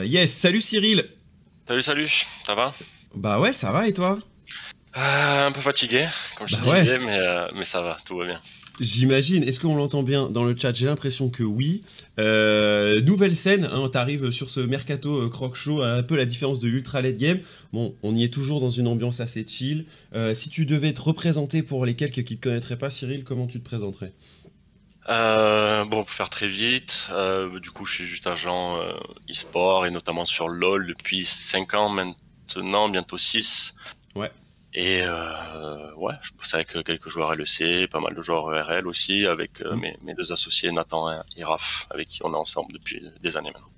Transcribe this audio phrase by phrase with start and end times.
[0.00, 1.04] Euh, yes, salut Cyril.
[1.68, 2.08] Salut, salut,
[2.46, 2.74] ça va?
[3.14, 4.18] Bah ouais, ça va et toi?
[4.96, 6.80] Euh, Un peu fatigué, comme je Bah te ouais.
[6.80, 8.40] disais, mais, euh, mais ça va, tout va bien.
[8.80, 9.44] J'imagine.
[9.44, 10.72] Est-ce qu'on l'entend bien dans le chat?
[10.74, 11.82] J'ai l'impression que oui.
[12.18, 16.60] Euh, nouvelle scène, hein, t'arrives sur ce mercato euh, croc show, un peu la différence
[16.60, 17.40] de l'ultra late game.
[17.74, 19.84] Bon, on y est toujours dans une ambiance assez chill.
[20.14, 23.46] Euh, si tu devais te représenter pour les quelques qui te connaîtraient pas, Cyril, comment
[23.46, 24.12] tu te présenterais?
[25.08, 28.92] Euh, bon, pour faire très vite, euh, du coup, je suis juste agent euh,
[29.30, 33.74] e-sport et notamment sur LoL depuis 5 ans maintenant, bientôt 6.
[34.14, 34.30] Ouais.
[34.72, 39.26] Et euh, ouais, je bosse avec quelques joueurs LEC, pas mal de joueurs ERL aussi,
[39.26, 39.80] avec euh, Mhm.
[39.80, 43.50] mes, mes deux associés Nathan et Raph, avec qui on est ensemble depuis des années
[43.52, 43.70] maintenant.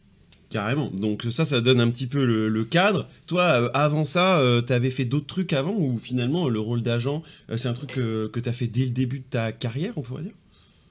[0.50, 0.90] Carrément.
[0.90, 3.08] Donc ça, ça donne un petit peu le, le cadre.
[3.26, 7.22] Toi, euh, avant ça, t'avais fait d'autres trucs avant ou finalement le rôle d'agent,
[7.56, 10.32] c'est un truc que, t'as fait dès le début de ta carrière, on pourrait dire?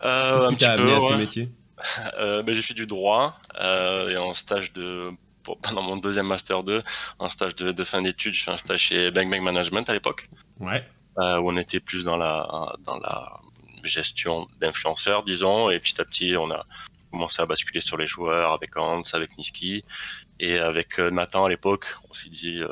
[0.01, 1.49] Qu'est-ce un qui t'a amené à ce métier
[2.19, 5.09] Euh, ben, j'ai fait du droit euh, et en stage de
[5.63, 6.83] pendant mon deuxième master 2,
[7.17, 9.93] en stage de, de fin d'études, je fais un stage chez Bang Bang Management à
[9.93, 10.83] l'époque, Ouais.
[11.17, 12.47] euh, où on était plus dans la
[12.81, 13.31] dans la
[13.83, 16.63] gestion d'influenceurs, disons, et petit à petit on a
[17.09, 19.83] commencé à basculer sur les joueurs avec Hans, avec Niski
[20.39, 22.67] et avec euh, Nathan à l'époque, on s'est dit euh,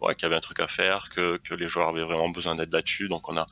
[0.00, 2.54] ouais, qu'il y avait un truc à faire, que, que les joueurs avaient vraiment besoin
[2.54, 3.46] d'aide là-dessus, donc on a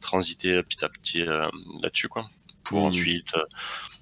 [0.00, 1.46] transité petit à petit euh,
[1.82, 2.24] là-dessus quoi,
[2.68, 2.86] pour Mhm.
[2.86, 3.42] ensuite euh,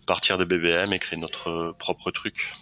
[0.06, 2.52] partir de BBM et créer notre euh, propre truc.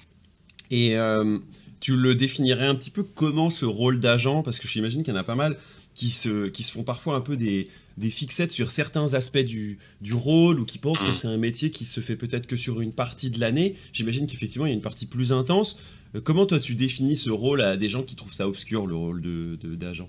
[0.71, 1.39] Et euh,
[1.81, 4.43] tu le définirais un petit peu comment ce rôle d'agent?
[4.43, 5.57] Parce que j'imagine qu'il y en a pas mal
[5.95, 9.79] qui se, qui se font parfois un peu des, des fixettes sur certains aspects du,
[10.01, 11.13] du rôle ou qui pensent que Mhm.
[11.13, 13.77] c'est un métier qui se fait peut-être que sur une partie de l'année.
[13.93, 15.79] J'imagine qu'effectivement il y a une partie plus intense.
[16.25, 19.21] Comment toi tu définis ce rôle à des gens qui trouvent ça obscur, le rôle
[19.23, 20.09] de- de- d'agent?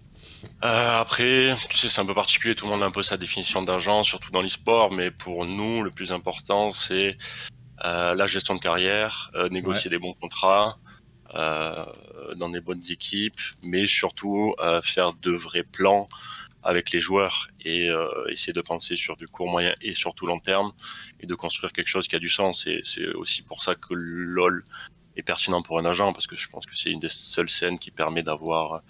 [0.64, 3.18] Euh, après, tu sais, c'est un peu particulier, tout le monde a un peu sa
[3.18, 7.18] définition d'agent, surtout dans l'e-sport, mais pour nous, le plus important, c'est
[7.84, 10.78] euh, la gestion de carrière, euh, négocier des bons contrats,
[12.36, 16.08] dans des bonnes équipes, mais surtout faire de vrais plans
[16.62, 17.90] avec les joueurs et
[18.30, 20.72] essayer de penser sur du court, moyen et surtout long terme
[21.20, 22.68] et de construire quelque chose qui a du sens.
[22.68, 24.64] Et c'est aussi pour ça que LOL
[25.16, 27.80] est pertinent pour un agent parce que je pense que c'est une des seules scènes
[27.80, 28.82] qui permet d'avoir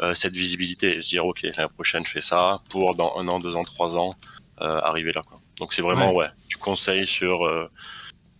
[0.00, 3.28] euh, cette visibilité et se dire ok l'année prochaine je fais ça pour dans un
[3.28, 4.16] an, deux ans, trois ans
[4.60, 5.40] euh, arriver là quoi.
[5.58, 6.28] Donc c'est vraiment ouais.
[6.48, 7.70] tu conseilles sur euh,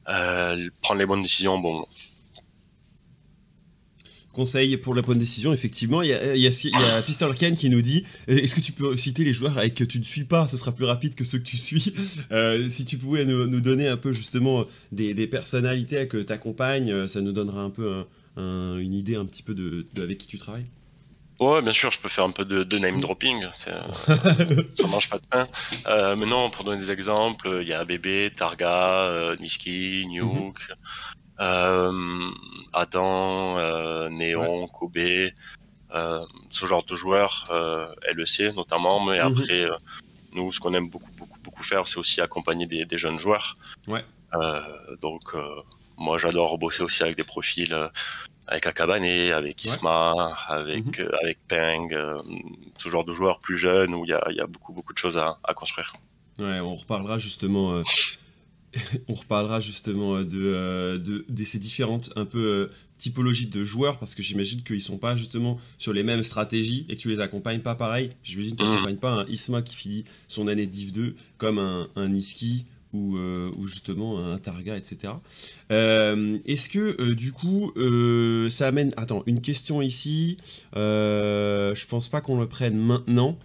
[0.08, 1.88] euh, prendre les bonnes décisions au bon moment.
[4.32, 6.02] Conseil pour la bonne décision, effectivement.
[6.02, 8.96] Il y a, il y a, a qui nous dit euh, Est-ce que tu peux
[8.96, 10.48] citer les joueurs avec que tu ne suis pas?
[10.48, 11.94] Ce sera plus rapide que ceux que tu suis.
[12.32, 16.32] Euh, si tu pouvais nous, nous, donner un peu justement des, des personnalités que tu
[16.32, 18.06] accompagnes, ça nous donnera un peu un,
[18.42, 20.66] un, une idée un petit peu de, de, avec qui tu travailles.
[21.42, 25.18] Ouais, bien sûr, je peux faire un peu de, de name dropping, ça mange pas
[25.18, 25.48] de pain.
[25.88, 30.20] Euh, mais non, pour donner des exemples, il y a Bébé, Targa, euh, Nuke, mm
[30.20, 30.52] -hmm.
[30.70, 30.74] Euh,
[32.72, 34.68] Adam, euh, Néon, ouais.
[34.72, 34.96] Kobe,
[35.94, 37.86] euh, ce genre de joueurs, euh,
[38.16, 39.28] LEC notamment, mais Mhm.
[39.28, 39.40] mm -hmm.
[39.40, 39.62] après,
[40.34, 43.48] nous, ce qu'on aime beaucoup, beaucoup, beaucoup faire, c'est aussi accompagner des, des jeunes joueurs.
[43.92, 44.04] Ouais.
[45.06, 45.24] donc,
[46.06, 47.74] moi, j'adore bosser aussi avec des profils,
[48.52, 49.04] avec Akabane,
[49.40, 50.32] avec Isma, ouais.
[50.58, 51.20] avec, mm -hmm.
[51.22, 51.88] avec Peng,
[52.82, 55.00] ce genre de joueurs plus jeunes où il y a, y a, beaucoup, beaucoup de
[55.04, 55.90] choses à, à construire.
[56.44, 57.66] Ouais, on reparlera justement
[59.08, 64.22] on reparlera justement de, de, de, ces différentes un peu typologies de joueurs parce que
[64.22, 67.74] j'imagine qu'ils sont pas justement sur les mêmes stratégies et que tu les accompagnes pas
[67.74, 68.10] pareil.
[68.22, 71.88] J'imagine que tu n'accompagnes pas un Isma qui finit son année Div 2 comme un,
[71.96, 75.14] un Niski ou, euh, ou, justement un Targa, etc.
[75.70, 77.72] Euh, Est-ce que euh, du coup
[78.50, 78.92] ça amène.
[78.96, 80.36] Attends, une question ici.
[80.74, 83.38] je pense pas qu'on le prenne maintenant.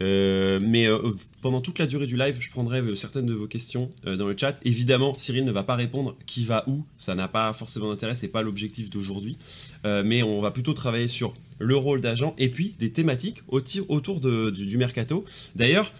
[0.00, 0.98] Euh, mais euh,
[1.40, 4.36] pendant toute la durée du live, je prendrai euh, certaines de vos questions dans le
[4.36, 4.58] chat.
[4.64, 8.28] Évidemment, Cyril ne va pas répondre qui va où, ça n'a pas forcément d'intérêt, c'est
[8.28, 9.36] pas l'objectif d'aujourd'hui.
[9.84, 14.78] mais on va plutôt travailler sur le rôle d'agent et puis des thématiques autour du,
[14.78, 15.24] mercato.
[15.56, 15.92] D'ailleurs,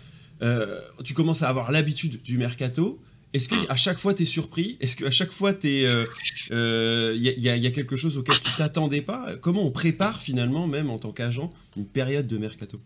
[1.04, 3.00] tu commences à avoir l'habitude du mercato.
[3.34, 4.78] Est-ce qu'à chaque fois tu es surpris?
[4.80, 9.36] Est-ce qu'à chaque fois il y, y, y, a quelque chose auquel tu t'attendais pas?
[9.40, 12.80] Comment on prépare finalement, même en tant qu'agent, une période de mercato?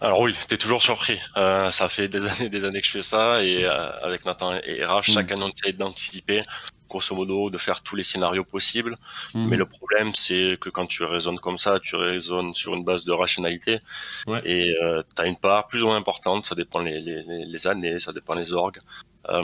[0.00, 1.18] Alors oui, t'es toujours surpris.
[1.36, 4.54] Euh, ça fait des années, des années que je fais ça et euh, avec Nathan
[4.54, 5.02] et RH, mmh.
[5.02, 6.42] chaque année on essaie d'anticiper,
[6.88, 8.94] grosso modo, de faire tous les scénarios possibles.
[9.34, 9.46] Mmh.
[9.48, 13.06] Mais le problème, c'est que quand tu raisonnes comme ça, tu raisonnes sur une base
[13.06, 13.78] de rationalité
[14.26, 14.42] ouais.
[14.44, 16.44] et euh, t'as une part plus ou moins importante.
[16.44, 18.80] Ça dépend les, les, les années, ça dépend les orgues.
[19.28, 19.42] Euh,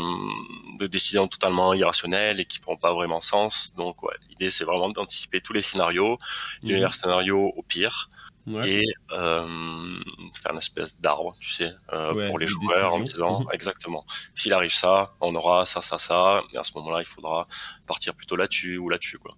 [0.78, 3.72] de décisions totalement irrationnelles et qui font pas vraiment sens.
[3.74, 6.18] Donc ouais, l'idée c'est vraiment d'anticiper tous les scénarios,
[6.62, 6.74] du mmh.
[6.74, 8.10] meilleur scénario au pire
[8.46, 10.00] et euh,
[10.42, 13.46] faire une espèce d'arbre, tu sais, euh, pour les joueurs en disant mhm.
[13.52, 14.02] exactement,
[14.34, 17.44] s'il arrive ça, on aura ça, ça, ça, et à ce moment-là, il faudra
[17.86, 19.32] partir plutôt là-dessus ou là-dessus, quoi.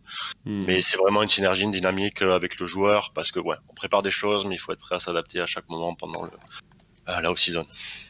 [0.45, 0.65] Hmm.
[0.65, 3.75] Mais c'est vraiment une synergie, une dynamique euh, avec le joueur, parce que ouais, on
[3.75, 6.31] prépare des choses, mais il faut être prêt à s'adapter à chaque moment pendant le,
[7.07, 7.63] ah, la off-season.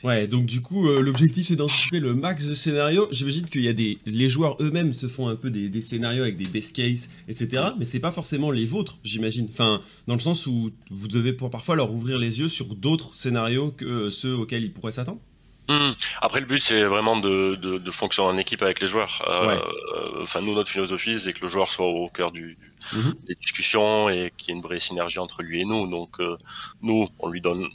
[0.05, 3.09] Ouais, donc du coup, euh, l'objectif c'est d'anticiper le max de scénarios.
[3.11, 3.99] J'imagine qu'il y a des.
[4.07, 7.71] Les joueurs eux-mêmes se font un peu des, scénarios avec des best case, etc.
[7.79, 9.49] Mais c'est pas forcément les vôtres, j'imagine.
[9.51, 13.73] Enfin, dans le sens où vous devez parfois leur ouvrir les yeux sur d'autres scénarios
[13.73, 15.21] que ceux auxquels ils pourraient s'attendre.
[15.69, 15.93] Hmm.
[16.21, 19.25] Après, le but, c'est vraiment de, de, fonctionner en équipe avec les joueurs.
[19.27, 22.59] Euh, enfin, nous, notre philosophie, c'est que le joueur soit au cœur du,
[22.93, 23.15] mhm.
[23.27, 25.87] des discussions et qu'il y ait une vraie synergie entre lui et nous.
[25.87, 26.37] Donc, euh,
[26.83, 27.67] nous, on lui donne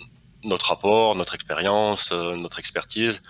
[0.43, 3.21] notre rapport, notre expérience, euh, notre expertise.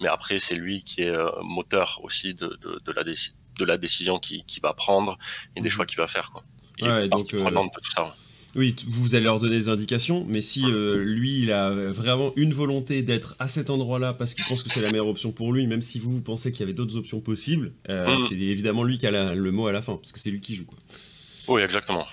[0.00, 3.76] Mais après, c'est lui qui est euh, moteur aussi de, de, de la, de la
[3.78, 5.16] décision qu'il qui va prendre
[5.54, 5.70] et des mhm.
[5.70, 6.30] choix qu'il va faire.
[6.30, 6.42] Quoi.
[6.78, 8.14] Il ouais, donc, euh, de tout ça.
[8.54, 13.02] Oui, vous allez leur donner des indications, mais si lui, il a vraiment une volonté
[13.02, 15.82] d'être à cet endroit-là parce qu'il pense que c'est la meilleure option pour lui, même
[15.82, 18.18] si vous, vous pensez qu'il y avait d'autres options possibles, mhm.
[18.26, 20.54] c'est évidemment lui qui a le mot à la fin, parce que c'est lui qui
[20.54, 20.64] joue.
[20.64, 20.78] Quoi.
[21.48, 22.06] Oui, exactement.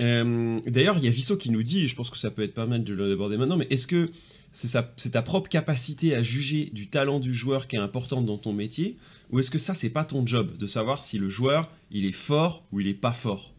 [0.00, 2.42] Euh, d'ailleurs, il y a Visso qui nous dit, et je pense que ça peut
[2.42, 4.10] être pas mal de l'aborder maintenant, mais est-ce que
[4.52, 8.52] c'est ta propre capacité à juger du talent du joueur qui est importante dans ton
[8.52, 8.96] métier,
[9.30, 12.12] ou est-ce que ça, c'est pas ton job de savoir si le joueur, il est
[12.12, 13.52] fort ou il est pas fort?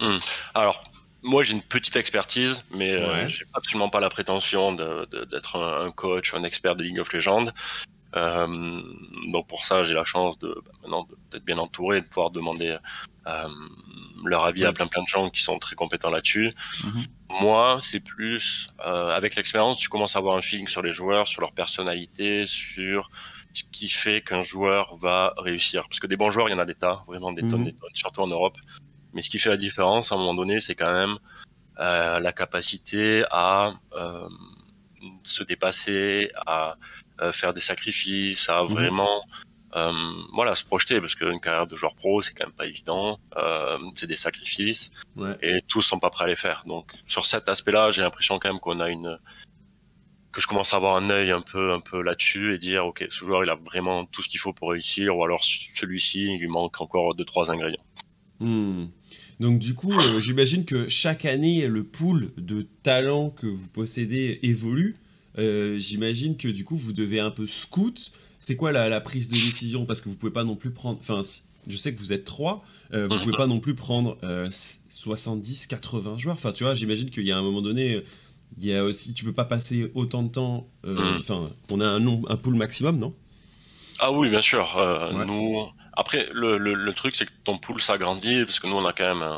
[0.00, 0.18] Hmm.
[0.54, 0.84] Alors,
[1.22, 6.34] moi, j'ai une petite expertise, mais euh, j'ai absolument pas la prétention d'être un, coach,
[6.34, 7.48] un expert de League of Legends.
[8.16, 8.82] Euh,
[9.32, 12.70] donc pour ça, j'ai la chance de bah, maintenant d'être bien entouré, de pouvoir demander
[12.70, 12.78] euh,
[14.24, 16.52] leur avis à plein plein de gens qui sont très compétents là-dessus.
[16.84, 17.04] Mhm.
[17.40, 21.28] Moi, c'est plus euh, avec l'expérience, tu commences à avoir un feeling sur les joueurs,
[21.28, 23.10] sur leur personnalité, sur
[23.52, 25.82] ce qui fait qu'un joueur va réussir.
[25.88, 27.64] Parce que des bons joueurs, il y en a des tas, vraiment des tonnes, mhm.
[27.64, 28.56] des tonnes, surtout en Europe.
[29.12, 31.18] Mais ce qui fait la différence, à un moment donné, c'est quand même
[31.80, 34.28] euh, la capacité à euh,
[35.22, 36.76] se dépasser, à
[37.20, 38.68] euh, faire des sacrifices, à mhm.
[38.68, 39.47] vraiment euh,
[40.32, 43.18] voilà, se projeter parce qu'une carrière de joueur pro, c'est quand même pas évident.
[43.36, 44.90] Euh, c'est des sacrifices
[45.42, 46.64] et tous sont pas prêts à les faire.
[46.66, 49.18] Donc sur cet aspect-là, j'ai l'impression quand même qu'on a une
[50.30, 53.06] que je commence à avoir un œil un peu un peu là-dessus et dire ok,
[53.10, 56.38] ce joueur il a vraiment tout ce qu'il faut pour réussir ou alors celui-ci il
[56.38, 57.84] lui manque encore deux trois ingrédients.
[58.40, 58.86] Hmm.
[59.40, 64.40] Donc du coup, euh, j'imagine que chaque année le pool de talents que vous possédez
[64.42, 64.96] évolue.
[65.36, 69.84] j'imagine que du coup vous devez un peu scout c'est quoi la, prise de décision?
[69.84, 70.98] Parce que vous pouvez pas non plus prendre.
[71.00, 71.22] Enfin,
[71.66, 72.64] je sais que vous êtes trois,
[72.94, 74.16] euh, vous pouvez pas non plus prendre
[74.50, 76.34] 70, euh, 80 joueurs.
[76.36, 78.02] Enfin, tu vois, j'imagine qu'il y a un moment donné,
[78.56, 80.68] il y a aussi, tu peux pas passer autant de temps.
[80.86, 81.16] Euh, mm.
[81.18, 83.14] Enfin, on a un, un pool maximum, non?
[83.98, 84.78] Ah oui, bien sûr.
[85.26, 89.14] Nous, après, le, truc, c'est que ton pool s'agrandit parce que nous, on a quand
[89.14, 89.28] même.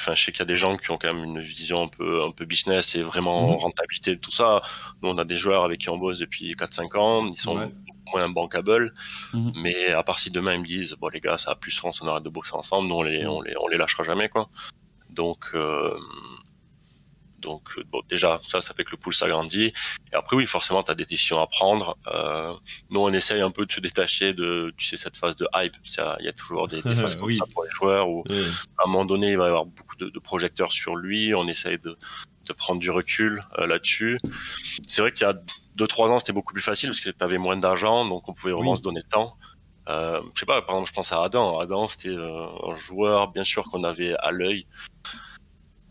[0.00, 1.88] Enfin, je sais qu'il y a des gens qui ont quand même une vision un
[1.88, 3.60] peu, un peu business et vraiment mm-hmm.
[3.60, 4.62] rentabilité de tout ça.
[5.02, 7.26] Nous, on a des joueurs avec qui on bosse depuis 4-5 ans.
[7.26, 7.70] Ils sont
[8.12, 8.92] moins bankable.
[9.32, 9.52] Mhm.
[9.56, 12.00] Mais à part si demain ils me disent, bon les gars, ça a plus sens,
[12.02, 14.48] on arrête de bosser ensemble, nous on les, on les, on les lâchera jamais quoi.
[15.10, 15.96] Donc, euh,
[17.38, 19.72] donc bon, déjà ça, ça fait que le pool s'agrandit.
[20.12, 21.96] Et après oui, forcément, tu as des décisions à prendre.
[22.08, 22.52] Euh,
[22.90, 25.76] nous on essaye un peu de se détacher de, tu sais, cette phase de hype.
[26.20, 28.24] Il y a toujours des, phases comme ça pour les joueurs où
[28.78, 31.34] à un moment donné il va y avoir beaucoup de, de projecteurs sur lui.
[31.34, 31.96] On essaye de,
[32.46, 34.18] de prendre du recul euh, là-dessus.
[34.86, 35.34] C'est vrai qu'il y a
[35.80, 38.52] 2-3 ans, c'était beaucoup plus facile parce que tu avais moins d'argent, donc on pouvait
[38.52, 39.36] vraiment se donner le temps.
[39.88, 41.58] Euh, je sais pas, par exemple, je pense à Adam.
[41.58, 44.66] Adam, c'était euh, un joueur, bien sûr, qu'on avait à l'œil.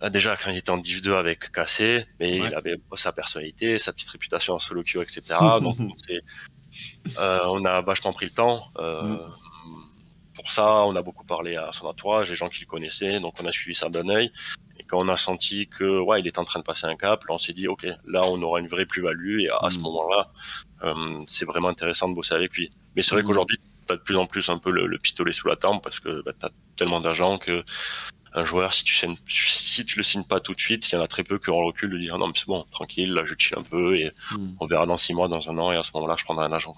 [0.01, 3.77] Euh, déjà, quand il était en Div 2 avec Cassé, mais il avait sa personnalité,
[3.77, 5.22] sa petite réputation en solo queue, etc.
[5.62, 5.77] donc,
[7.19, 8.62] euh, on a vachement pris le temps.
[8.77, 9.17] Mm.
[10.34, 13.34] Pour ça, on a beaucoup parlé à son entourage, les gens qui le connaissaient, donc
[13.43, 14.31] on a suivi ça d'un œil
[14.89, 17.36] quand on a senti que ouais, il est en train de passer un cap, là
[17.36, 19.81] on s'est dit ok, là on aura une vraie plus-value et à, ce hmm.
[19.84, 20.31] moment-là,
[20.84, 22.69] euh, c'est vraiment intéressant de bosser avec lui.
[22.96, 23.27] Mais c'est vrai hmm.
[23.27, 26.00] qu'aujourd'hui, tu as de plus en plus un peu le, pistolet sous la tempe parce
[26.00, 27.63] que bah, tu as tellement d'argent que
[28.34, 30.98] un joueur, si tu, signes, si tu le signes pas tout de suite, il y
[30.98, 33.13] en a très peu qui ont le recul de dire non mais c'est bon, tranquille,
[33.13, 34.55] là je chill un peu et hmm.
[34.60, 36.51] on verra dans six mois, dans un an et à ce moment-là je prendrai un
[36.51, 36.75] agent.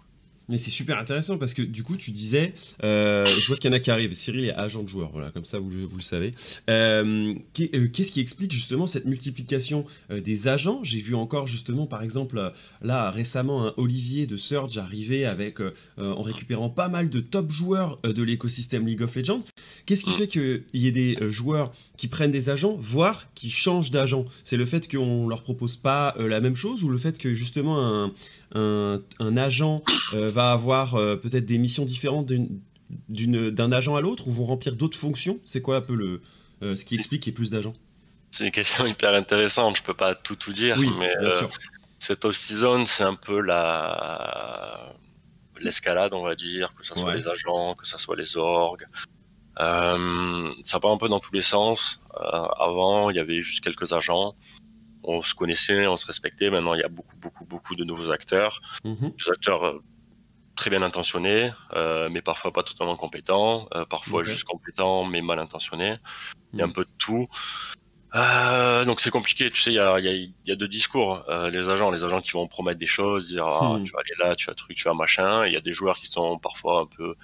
[0.50, 3.74] Mais c'est super intéressant parce que du coup, tu disais, euh, je vois qu'il y
[3.74, 4.14] en a qui arrivent.
[4.14, 6.34] Cyril est agent de joueur, voilà, comme ça vous, vous le savez.
[6.70, 7.34] Euh,
[7.74, 10.82] euh, qu'est-ce qui explique justement cette multiplication des agents?
[10.84, 15.60] J'ai vu encore justement, par exemple, là récemment, un Olivier de Surge arriver avec,
[15.98, 19.44] en récupérant pas mal de top joueurs de l'écosystème League of Legends.
[19.86, 23.92] Qu'est-ce qui fait qu'il y ait des joueurs qui prennent des agents, voire qui changent
[23.92, 24.26] d'agent?
[24.44, 28.04] C'est le fait qu'on leur propose pas la même chose ou le fait que justement
[28.04, 28.14] un
[28.54, 32.32] un, agent euh, va avoir euh, peut-être des missions différentes
[33.10, 35.40] d'un agent à l'autre ou vont remplir d'autres fonctions?
[35.44, 36.22] C'est quoi un peu le,
[36.64, 37.76] euh, ce qui explique qu'il y ait plus d'agents?
[38.32, 39.78] C'est une question hyper intéressante.
[39.78, 41.42] Je peux pas tout tout dire, mais euh,
[42.00, 44.94] cette off-season, c'est un peu la
[45.60, 48.88] l'escalade, on va dire, que ce soit les agents, que ce soit les orgues.
[49.60, 52.02] Euh, ça part un peu dans tous les sens.
[52.16, 54.34] Euh, avant, il y avait juste quelques agents.
[55.04, 56.50] On se connaissait, on se respectait.
[56.50, 58.62] Maintenant, il y a beaucoup, beaucoup, beaucoup de nouveaux acteurs.
[58.86, 59.16] Mm-hmm.
[59.16, 59.82] Des acteurs
[60.56, 61.52] très bien intentionnés,
[62.12, 65.94] mais parfois pas totalement compétents, parfois juste compétents mais mal intentionnés.
[66.54, 66.74] Il y a un mm.
[66.74, 67.28] peu de tout.
[68.14, 71.24] Euh, donc c'est compliqué, tu sais, il y a, y, a, y a, deux discours.
[71.30, 73.84] Euh, les agents, les agents qui vont promettre des choses, dire ah, hmm.
[73.84, 75.46] tu vas aller là, tu vas truc, tu vas machin.
[75.46, 77.16] Il y a des joueurs qui sont parfois un peu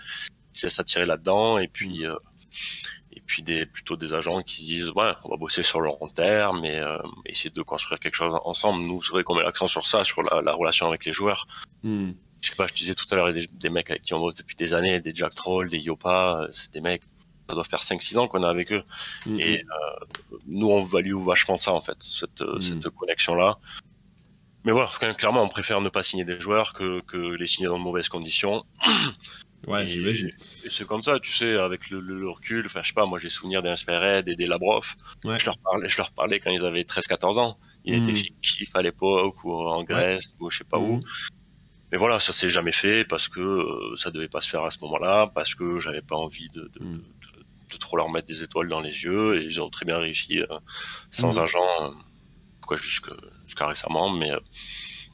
[0.53, 2.96] qui laissent attirer là-dedans, et puis euh, et
[3.27, 6.61] puis des plutôt des agents qui disent ouais, on va bosser sur le long terme,
[6.61, 8.81] mais euh, essayer de construire quelque chose ensemble.
[8.81, 11.45] Nous, c'est vrai qu'on met l'accent sur ça, sur la, la, relation avec les joueurs.
[11.83, 12.11] Hmm.
[12.41, 14.35] Je sais pas, je disais tout à l'heure, des, des mecs avec qui on bosse
[14.35, 17.03] depuis des années, des Jack Troll, des Yopa, euh, c'est des mecs
[17.49, 18.83] ça doit faire 5-6 ans qu'on est avec eux.
[19.25, 19.39] Mm-hmm.
[19.39, 20.05] Et euh,
[20.47, 22.61] nous, on value vachement ça, en fait, cette, euh, mm.
[22.61, 23.57] cette connexion-là.
[24.65, 27.77] Mais voilà, clairement, on préfère ne pas signer des joueurs que, que les signer dans
[27.77, 28.65] de mauvaises conditions.
[29.65, 30.31] Ouais, j'imagine.
[30.65, 32.65] Et c'est comme ça, tu sais, avec le, le, recul.
[32.65, 34.95] Enfin, je sais pas, moi, j'ai souvenir des Inspired et des Labrov.
[35.25, 35.39] Ouais.
[35.39, 37.57] Je, leur parlais, je leur parlais quand ils avaient 13-14 ans.
[37.83, 40.97] Ils étaient fictifs à l'époque, ou en Grèce, ou je sais pas où.
[40.97, 41.29] Mm-hmm.
[41.91, 44.71] Mais voilà, ça s'est jamais fait parce que euh, ça devait pas se faire à
[44.71, 47.01] ce moment-là, parce que j'avais pas envie de, de,
[47.71, 50.39] de trop leur mettre des étoiles dans les yeux et ils ont très bien réussi
[50.39, 50.45] euh,
[51.11, 54.39] sans agent, euh, jusqu'à récemment, mais euh,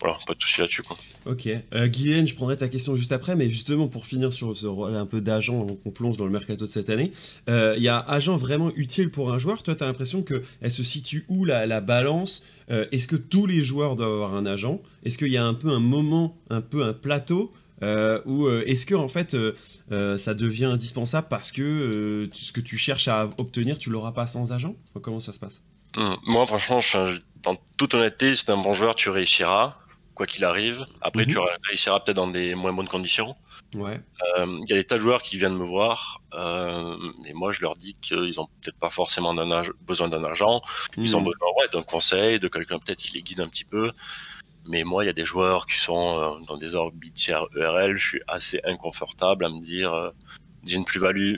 [0.04, 0.84] voilà, pas de souci là-dessus.
[1.26, 1.48] Ok.
[1.74, 4.96] Euh, Guylaine, je prendrai ta question juste après, mais justement pour finir sur ce rôle
[4.96, 7.12] un peu d'agent qu'on plonge dans le mercato de cette année,
[7.48, 9.64] il y a agent vraiment utile pour un joueur?
[9.64, 12.44] Toi, tu as l'impression qu'elle se situe où la, la balance?
[12.70, 14.82] Est-ce que tous les joueurs doivent avoir un agent?
[15.04, 18.64] Est-ce qu'il y a un peu un moment, un peu un plateau euh, ou euh,
[18.66, 23.26] est-ce que en fait euh, ça devient indispensable parce que ce que tu cherches à
[23.38, 24.76] obtenir tu l'auras pas sans agent?
[25.02, 25.64] Comment ça se passe?
[25.98, 26.80] Hum, Moi franchement,
[27.44, 29.80] dans toute honnêteté, si tu un bon joueur, tu réussiras
[30.16, 30.86] quoi qu'il arrive.
[31.02, 31.46] Après, tu mhm.
[31.68, 33.36] réussiras peut-être dans des moins bonnes conditions.
[33.76, 34.00] Ouais.
[34.38, 37.76] Il y a des tas de joueurs qui viennent me voir, et moi je leur
[37.76, 39.34] dis qu'ils ont peut-être pas forcément
[39.82, 40.62] besoin d'un agent,
[40.98, 41.26] ils ont mhm.
[41.26, 43.92] besoin ouais, d'un conseil, de quelqu'un peut-être qui les guide un petit peu.
[44.66, 48.08] Mais moi, il y a des joueurs qui sont euh, dans des orbites ERL, je
[48.08, 50.10] suis assez inconfortable à me dire euh,
[50.68, 51.38] une plus-value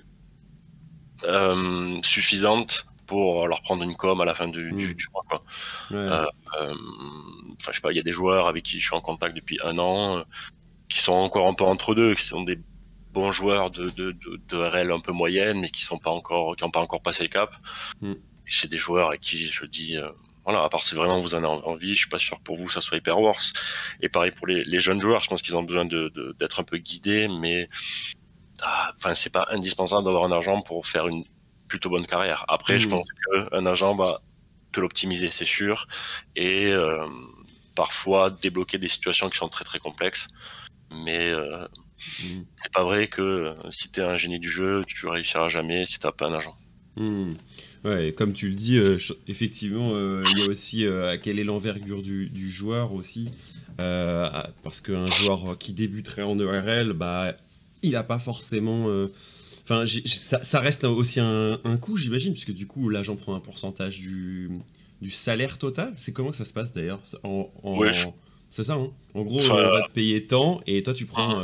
[1.24, 5.12] euh, suffisante pour leur prendre une com à la fin du, du, mm.
[5.14, 5.24] mois.
[5.30, 5.44] Quoi.
[5.92, 6.26] Euh,
[6.60, 6.76] euh,
[7.68, 9.60] je sais pas, il y a des joueurs avec qui je suis en contact depuis
[9.64, 10.24] un an
[10.90, 12.60] qui sont encore un peu entre deux, qui sont des
[13.12, 16.56] bons joueurs de, de, de, de RL un peu moyenne, mais qui sont pas encore,
[16.56, 17.56] qui n'ont pas encore passé le cap.
[18.02, 18.14] Mm.
[18.46, 19.98] C'est des joueurs avec qui je dis,
[20.46, 22.56] voilà, à part si vraiment vous en avez envie, je suis pas sûr que pour
[22.56, 23.52] vous ça soit hyper worse.
[24.02, 26.64] Et pareil pour les, les jeunes joueurs, je pense qu'ils ont besoin de, d'être un
[26.64, 27.68] peu guidés, mais
[28.62, 31.26] ah, enfin c'est pas indispensable d'avoir un agent pour faire une
[31.76, 32.46] plutôt bonne carrière.
[32.48, 32.90] Après, je mmh.
[32.90, 34.22] pense qu'un agent va
[34.72, 35.88] te l'optimiser, c'est sûr,
[36.38, 37.06] et euh,
[37.76, 40.28] parfois débloquer des situations qui sont très très complexes.
[40.92, 41.68] Mais euh,
[42.24, 42.44] mmh.
[42.64, 46.00] c'est pas vrai que si tu es un génie du jeu, tu réussiras jamais si
[46.00, 46.56] t'as pas un agent.
[46.96, 47.34] Mmh.
[47.84, 49.92] Ouais, comme tu le dis, euh, effectivement,
[50.22, 53.32] il y a aussi euh, quelle est l'envergure du, du, joueur aussi.
[53.78, 57.36] parce qu'un joueur qui débuterait en ERL, bah,
[57.84, 58.88] il n'a pas forcément.
[59.68, 63.40] Enfin, ça, ça, reste aussi un, un coût, j'imagine, puisque du coup, l'agent prend un
[63.40, 64.52] pourcentage du,
[65.02, 65.94] du salaire total.
[65.98, 67.02] C'est comment que ça se passe d'ailleurs?
[67.24, 67.50] En,
[68.48, 71.42] C'est ça, hein En gros, on va te payer tant et toi, tu prends.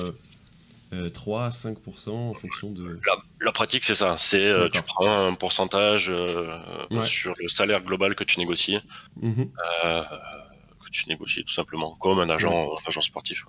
[1.13, 2.99] 3 à 5% en fonction de...
[3.39, 4.17] La, pratique, c'est ça.
[4.17, 6.59] C'est euh, tu prends un pourcentage euh,
[7.05, 8.79] sur le salaire global que tu négocies,
[9.21, 9.49] mhm.
[9.85, 13.45] euh, que tu négocies tout simplement, comme un agent, agent sportif.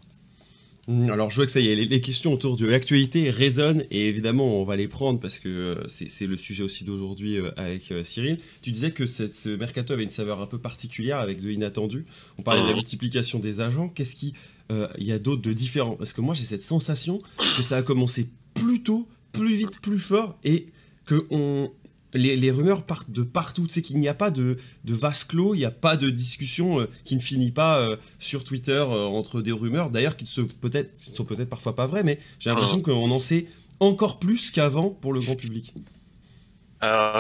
[0.89, 4.09] Mmh, alors je vois que ça y est, les, questions autour de l'actualité résonnent et
[4.09, 8.39] évidemment on va les prendre parce que c'est le sujet aussi d'aujourd'hui avec Cyril.
[8.63, 12.05] Tu disais que ce mercato avait une saveur un peu particulière avec de l'inattendu.
[12.39, 12.77] On parlait de la mmh.
[12.77, 13.89] multiplication des agents.
[13.89, 14.33] Qu'est-ce qui
[14.73, 15.97] euh, y a d'autres de différents?
[15.97, 17.21] Parce que moi, j'ai cette sensation
[17.57, 20.67] que ça a commencé plus tôt, plus vite, plus fort, et
[21.07, 21.71] que on,
[22.15, 23.67] les, rumeurs partent de partout.
[23.67, 26.11] Tu sais qu'il n'y a pas de, de vase clos, il n'y a pas de
[26.11, 30.45] discussion euh, qui ne finit pas euh, sur Twitter entre des rumeurs, d'ailleurs qui ne
[30.45, 32.85] peut-être, sont peut-être parfois pas vraies, mais j'ai l'impression ah.
[32.85, 33.47] qu'on en sait
[33.81, 35.75] encore plus qu'avant pour le grand public.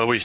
[0.07, 0.23] oui,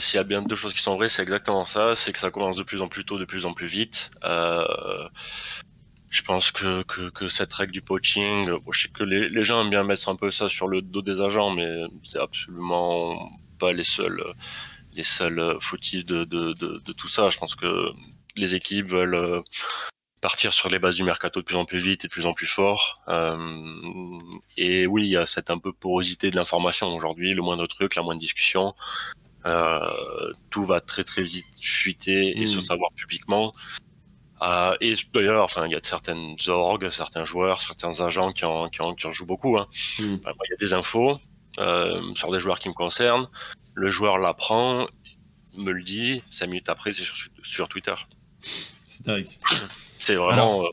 [0.00, 1.94] s'il y a bien deux choses qui sont vraies, c'est exactement ça.
[1.94, 4.10] C'est que ça commence de plus en plus tôt, de plus en plus vite.
[4.22, 9.62] Je pense que, que, que, cette règle du poaching, je sais que les, les, gens
[9.62, 13.18] aiment bien mettre un peu ça sur le dos des agents, mais c'est absolument
[13.58, 14.22] pas les seuls,
[14.92, 17.28] les seuls fautifs de, de, de, de, tout ça.
[17.28, 17.90] Je pense que
[18.36, 19.40] les équipes veulent euh,
[20.20, 22.32] partir sur les bases du mercato de plus en plus vite et de plus en
[22.34, 23.02] plus fort.
[23.08, 23.36] Euh,
[24.56, 27.94] et oui, il y a cette un peu porosité de l'information aujourd'hui, le moindre truc,
[27.94, 28.74] la moindre discussion.
[30.50, 32.60] tout va très très vite fuiter et se Mm.
[32.62, 33.52] savoir publiquement.
[34.42, 38.68] Euh, et d'ailleurs, enfin, il y a certaines orgues, certains joueurs, certains agents qui en,
[38.68, 39.56] qui en, qui en jouent beaucoup.
[39.56, 39.64] Hein.
[39.98, 40.02] Mm.
[40.02, 41.14] Euh, moi, Il y a des infos euh,
[42.14, 43.28] sur des joueurs qui me concernent.
[43.74, 44.86] Le joueur l'apprend,
[45.56, 46.22] me le dit.
[46.30, 47.94] Cinq minutes après, c'est sur, sur Twitter.
[48.86, 49.26] C'est dingue.
[49.98, 50.64] C'est vraiment.
[50.64, 50.68] euh,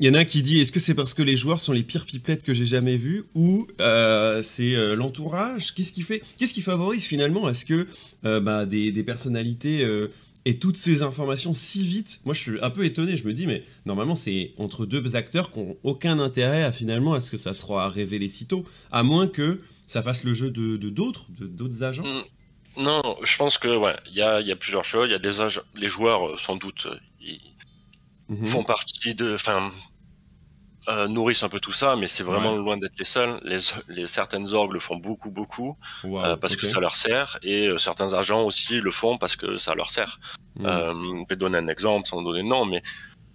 [0.00, 1.72] Il y en a un qui dit est-ce que c'est parce que les joueurs sont
[1.72, 5.74] les pires pipelettes que j'ai jamais vues ou euh, c'est euh, l'entourage?
[5.74, 7.86] Qu'est-ce qui fait Qu'est-ce qui favorise finalement à ce que
[8.24, 10.08] euh, bah, des, des personnalités euh,
[10.46, 12.20] aient toutes ces informations si vite?
[12.24, 13.16] Moi, je suis un peu étonné.
[13.18, 17.12] Je me dis mais normalement c'est entre deux acteurs qui ont aucun intérêt à finalement
[17.12, 19.60] à ce que ça sera révélé si tôt, à moins que
[19.90, 22.04] ça fasse le jeu de d'autres, de d'autres agents?
[22.04, 22.22] Mm.
[22.82, 25.08] Non, je pense que ouais, il y a, il y a plusieurs choses.
[25.08, 26.96] Il y a des âges, les joueurs euh, sans doute euh,
[28.28, 28.46] Mhm.
[28.46, 29.72] font partie de, enfin,
[30.88, 33.40] euh, nourrissent un peu tout ça, mais c'est vraiment loin d'être les seuls.
[33.42, 37.66] Les, les certaines orgues le font beaucoup, beaucoup euh, parce que ça leur sert, et
[37.66, 40.20] euh, certains agents aussi le font parce que ça leur sert.
[40.56, 40.64] Mhm.
[40.64, 42.82] Je vais te donner un exemple sans donner de nom, mais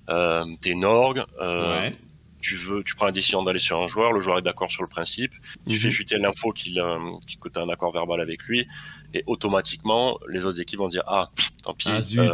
[0.09, 1.97] euh, t'es une orgue, euh, ouais.
[2.45, 4.83] Tu veux, tu prends la décision d'aller sur un joueur, le joueur est d'accord sur
[4.83, 5.31] le principe,
[5.67, 5.79] tu Mhm.
[5.79, 8.67] fais fuiter l'info qu'il euh, qu'il- que tu as un accord verbal avec lui,
[9.15, 11.29] et automatiquement, les autres équipes vont dire Ah,
[11.63, 12.29] tant pis, Ah, euh,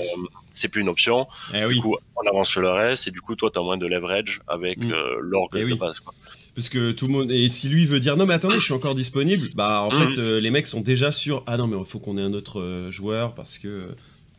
[0.51, 1.27] c'est plus une option.
[1.53, 1.79] Eh Du oui.
[1.79, 4.41] coup, on avance sur le reste, et du coup, toi, tu as moins de leverage
[4.47, 4.91] avec Mm.
[4.91, 5.75] euh, l'orgue Eh de oui.
[5.75, 5.99] base.
[6.01, 6.13] Quoi.
[6.55, 7.31] Parce que tout le monde.
[7.31, 10.13] Et si lui veut dire non, mais attendez, je suis encore disponible, bah en Mhm.
[10.13, 11.43] fait, euh, les mecs sont déjà sur.
[11.47, 13.95] Ah non, mais il faut qu'on ait un autre joueur parce que.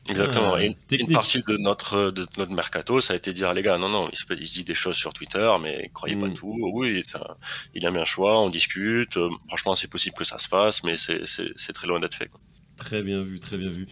[0.09, 0.55] Exactement.
[0.55, 3.79] Ah, et une, partie de notre, de notre mercato, ça a été dire les gars,
[3.79, 6.35] non, non, il se, il se dit des choses sur Twitter, mais croyez pas Mm.
[6.35, 6.57] tout.
[6.75, 7.37] Oui, ça,
[7.75, 9.17] il a mis un choix, on discute.
[9.17, 12.27] euh, franchement, c'est possible que ça se fasse, mais c'est très loin d'être fait.
[12.29, 12.41] Quoi.
[12.77, 13.87] Très bien vu, très bien vu.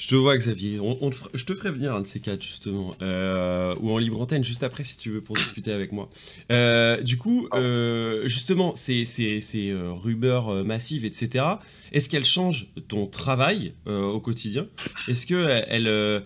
[0.00, 0.80] Je te vois, Xavier.
[0.80, 2.94] On, on te fera- je te ferai venir un de ces quatre, justement.
[3.02, 6.08] euh, ou en libre antenne, juste après, si tu veux, pour discuter avec moi.
[6.50, 11.44] Euh, du coup, euh, justement, ces, ces, ces rumeurs massives, etc.,
[11.92, 14.66] est-ce qu'elles changent ton travail au quotidien?
[15.06, 15.34] Est-ce que
[15.68, 16.20] elles, euh,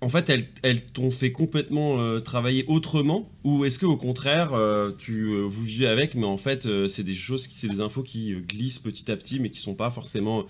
[0.00, 3.30] en fait, elles, elles t'ont fait complètement travailler autrement?
[3.44, 4.52] Ou est-ce que au contraire,
[4.96, 8.78] tu, vous vivez avec, mais en fait, c'est des choses, c'est des infos qui glissent
[8.78, 10.46] petit à petit, mais qui sont pas forcément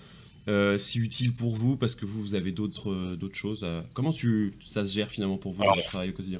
[0.47, 3.83] euh, si utiles pour vous parce que vous, vous avez d'autres euh, d'autres choses à-
[3.93, 6.39] Comment tu, ça se gère finalement pour vous, Alors, votre travail au quotidien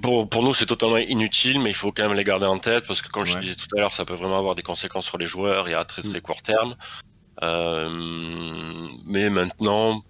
[0.00, 2.84] Pour, pour nous, c'est totalement inutile, mais il faut quand même les garder en tête
[2.86, 3.40] parce que, comme je Ouais.
[3.40, 5.84] disais tout à l'heure, ça peut vraiment avoir des conséquences sur les joueurs et à
[5.84, 6.22] très très Mm.
[6.22, 6.74] court terme.
[7.42, 10.02] Euh, mais maintenant,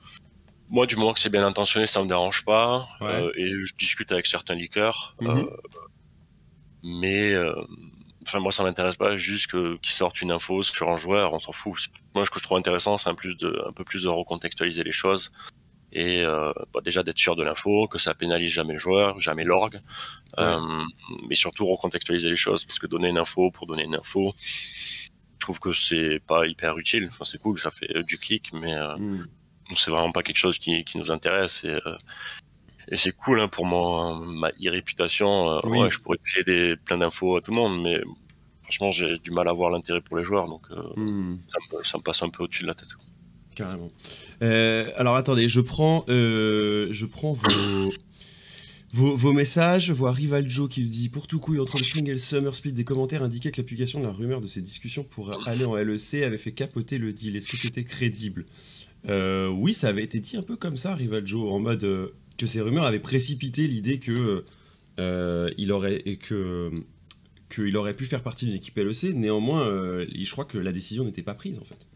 [0.69, 2.87] moi, du moment que c'est bien intentionné, ça me dérange pas.
[3.01, 3.09] Ouais.
[3.09, 5.15] Euh, et je discute avec certains leakers.
[5.21, 5.39] Mhm.
[5.39, 5.47] euh,
[6.83, 7.55] mais, euh,
[8.27, 11.39] enfin, moi, ça m'intéresse pas juste que- qu'ils sortent une info sur un joueur, on
[11.39, 11.89] s'en fout.
[12.15, 14.83] Moi, ce que je trouve intéressant, c'est un, plus de, un peu plus de recontextualiser
[14.85, 15.33] les choses
[15.95, 19.45] et euh, bah, déjà d'être sûr de l'info, que ça pénalise jamais le joueur, jamais
[19.45, 19.75] l'orgue,
[20.39, 20.45] Ouais.
[20.45, 20.83] euh,
[21.29, 25.39] mais surtout recontextualiser les choses, parce que donner une info pour donner une info, je
[25.39, 27.09] trouve que c'est pas hyper utile.
[27.11, 29.27] Enfin, c'est cool, ça fait euh, du clic, mais euh, Hmm.
[29.77, 31.65] c'est vraiment pas quelque chose qui, qui nous intéresse.
[31.65, 31.77] Et,
[32.91, 35.51] et c'est cool hein, pour mon, ma e-réputation.
[35.51, 35.79] euh, Oui.
[35.79, 38.01] ouais, je pourrais filer des, plein d'infos à tout le monde, mais
[38.63, 41.39] franchement, j'ai du mal à voir l'intérêt pour les joueurs, donc euh, Hmm.
[41.49, 42.89] ça, me, ça me passe un peu au-dessus de la tête.
[43.55, 43.91] Carrément.
[44.43, 47.93] Euh, alors attendez, je prends, je prends vos,
[48.93, 49.87] vos, vos messages.
[49.87, 52.73] Je vois Rivaljo qui dit Pour tout coup, entre le Spring et le Summer Split,
[52.73, 55.77] des commentaires indiquaient que la publication de la rumeur de ces discussions pour aller en
[55.77, 57.37] LEC avait fait capoter le deal.
[57.37, 58.47] Est-ce que c'était crédible?
[59.09, 62.47] Euh, Oui, ça avait été dit un peu comme ça, Rivaljo, en mode euh, que
[62.47, 64.45] ces rumeurs avaient précipité l'idée que
[64.99, 66.71] euh, aurait et que
[67.49, 69.15] qu'il aurait pu faire partie d'une équipe LEC.
[69.15, 71.87] Néanmoins, euh, je crois que la décision n'était pas prise en fait.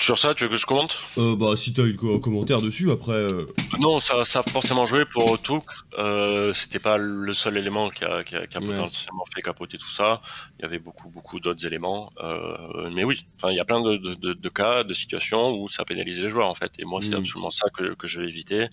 [0.00, 2.90] Sur ça, tu veux que je commente Euh, bah, si t'as eu un commentaire dessus,
[2.90, 3.12] après.
[3.12, 3.46] euh,
[3.80, 5.64] Non, ça, ça a forcément joué pour Touk.
[5.98, 8.66] Euh, C'était pas le seul élément qui a, qui a, qui a Ouais.
[8.66, 10.20] potentiellement fait capoter tout ça.
[10.58, 12.10] Il y avait beaucoup, beaucoup d'autres éléments.
[12.22, 15.52] Euh, mais oui, enfin, il y a plein de, de, de, de cas, de situations
[15.52, 16.72] où ça pénalise les joueurs en fait.
[16.78, 17.20] Et moi, c'est Mm.
[17.20, 18.66] absolument ça que, que je vais éviter.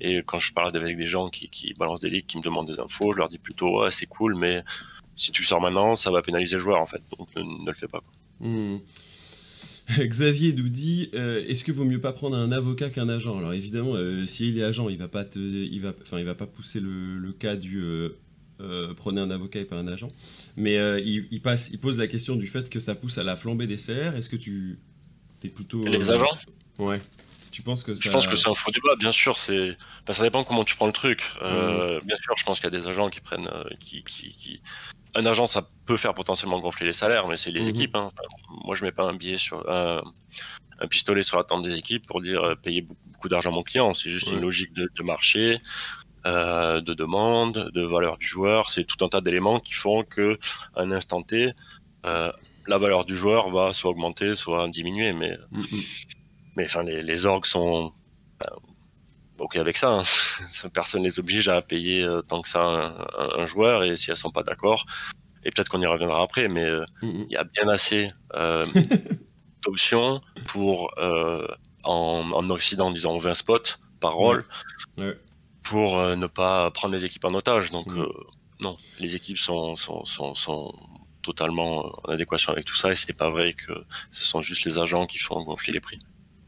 [0.00, 2.68] Et quand je parle avec des gens qui, qui balancent des leaks, qui me demandent
[2.70, 4.62] des infos, je leur dis plutôt ouais, c'est cool, mais
[5.16, 7.02] si tu sors maintenant, ça va pénaliser le joueur en fait.
[7.18, 8.00] Donc ne, ne le fais pas.
[8.00, 8.12] quoi.
[8.48, 8.78] hmm.
[9.98, 13.38] Xavier nous dit euh, est-ce que vaut mieux pas prendre un avocat qu'un agent?
[13.38, 16.24] Alors évidemment, euh, si il est agent, il va pas te, il va, enfin, il
[16.26, 18.10] va pas pousser le, le cas du euh,
[18.60, 20.10] euh, prenez un avocat et pas un agent.
[20.56, 23.36] Mais il, il passe, il pose la question du fait que ça pousse à la
[23.36, 24.14] flambée des salaires.
[24.14, 24.78] Est-ce que tu
[25.42, 26.26] es plutôt Les agents?
[26.78, 26.98] Ouais.
[27.50, 29.38] Tu penses que ça Je pense que c'est un faux débat, bien sûr.
[29.38, 31.22] C'est, enfin, ça dépend comment tu prends le truc.
[31.42, 33.48] Euh, Bien sûr, je pense qu'il y a des agents qui prennent,
[33.80, 34.60] qui, qui, qui,
[35.14, 37.68] un agent, ça peut faire potentiellement gonfler les salaires, mais c'est les Mhm.
[37.68, 37.96] équipes.
[37.96, 38.10] Hein.
[38.64, 40.02] Moi, je mets pas un billet sur un,
[40.80, 43.54] un pistolet sur la tente des équipes pour dire euh, payer beaucoup, beaucoup d'argent à
[43.54, 43.94] mon client.
[43.94, 44.34] C'est juste Ouais.
[44.34, 45.58] une logique de, de marché,
[46.26, 48.68] euh, de demande, de valeur du joueur.
[48.70, 50.38] C'est tout un tas d'éléments qui font que,
[50.76, 51.52] à un instant T,
[52.06, 52.30] euh,
[52.66, 55.12] la valeur du joueur va soit augmenter, soit diminuer.
[55.12, 55.62] Mais, mm.
[56.56, 57.92] mais enfin, les, les orgs sont
[58.38, 58.50] ben,
[59.38, 59.90] ok avec ça.
[59.90, 60.02] Hein.
[60.74, 64.30] Personne les oblige à payer euh, tant que ça un, joueur et si elles sont
[64.30, 64.86] pas d'accord,
[65.44, 68.66] et peut-être qu'on y reviendra après, mais euh, mm, il y a bien assez euh,
[69.64, 74.44] d'options pour en, en, Occident, disons 20 spots par rôle.
[75.62, 77.70] Pour ne pas prendre les équipes en otage.
[77.70, 77.88] Donc,
[78.60, 80.72] non, les équipes sont, sont, sont, sont
[81.22, 83.72] totalement en adéquation avec tout ça et c'est pas vrai que
[84.10, 85.98] ce sont juste les agents qui font gonfler les prix.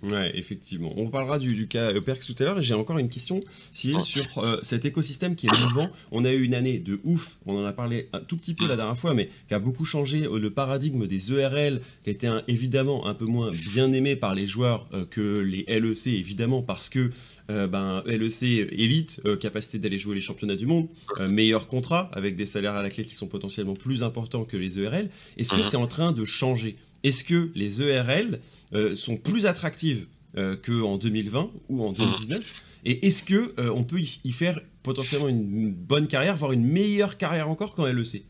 [0.02, 0.92] Ouais, effectivement.
[0.96, 3.42] On parlera du, du cas euh, Perks tout à l'heure et j'ai encore une question,
[3.72, 5.88] Cyril, sur euh, cet écosystème qui est mouvant.
[6.10, 8.66] On a eu une année de ouf, on en a parlé un tout petit peu
[8.66, 12.30] la dernière fois, mais qui a beaucoup changé euh, le paradigme des ERL, qui été
[12.48, 17.10] évidemment un peu moins bien aimé par les joueurs que les LEC, évidemment, parce que
[17.48, 20.88] ben, LEC élite, capacité d'aller jouer les championnats du monde,
[21.28, 24.78] meilleur contrat avec des salaires à la clé qui sont potentiellement plus importants que les
[24.78, 25.08] ERL.
[25.36, 25.62] Est-ce que mhm.
[25.62, 26.76] c'est en train de changer?
[27.02, 28.40] Est-ce que les ERL
[28.72, 30.06] euh, sont plus attractives
[30.36, 32.42] euh, qu'en 2020 ou en 2019 mmh.
[32.86, 37.18] Et est-ce que euh, on peut y, faire potentiellement une bonne carrière, voire une meilleure
[37.18, 38.24] carrière encore quand elle le sait?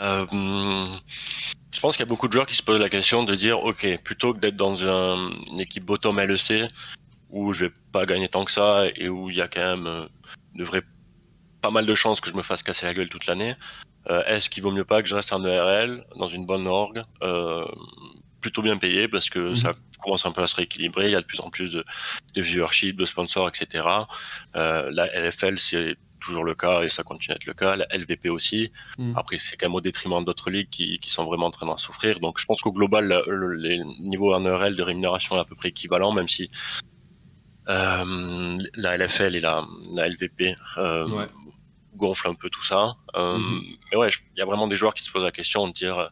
[0.00, 3.62] Je pense qu'il y a beaucoup de joueurs qui se posent la question de dire,
[3.62, 6.68] ok, plutôt que d'être dans une équipe bottom LEC
[7.30, 10.08] où je vais pas gagner tant que ça et où il y a quand même
[10.56, 10.82] de vrai
[11.60, 13.54] pas mal de chances que je me fasse casser la gueule toute l'année,
[14.26, 17.02] est-ce qu'il vaut mieux pas que je reste en ERL dans une bonne org
[18.42, 19.56] plutôt bien payé parce que mhm.
[19.56, 21.06] ça commence un peu à se rééquilibrer.
[21.06, 21.84] Il y a de plus en plus de,
[22.34, 23.86] de viewership, de sponsors, etc.
[24.56, 27.76] Euh, la LFL, c'est toujours le cas et ça continue à être le cas.
[27.76, 28.70] La LVP aussi.
[28.98, 29.14] Mhm.
[29.16, 31.76] Après, c'est quand même au détriment d'autres ligues qui, qui, sont vraiment en train d'en
[31.76, 32.20] souffrir.
[32.20, 33.22] Donc, je pense qu'au global,
[33.58, 36.50] les niveaux en ERL de rémunération est à peu près équivalent, même si
[37.68, 41.26] euh, la LFL et la, la LVP euh,
[41.94, 42.96] gonflent un peu tout ça.
[43.16, 43.62] Euh, mhm.
[43.90, 46.08] Mais ouais, il y a vraiment des joueurs qui se posent la question de dire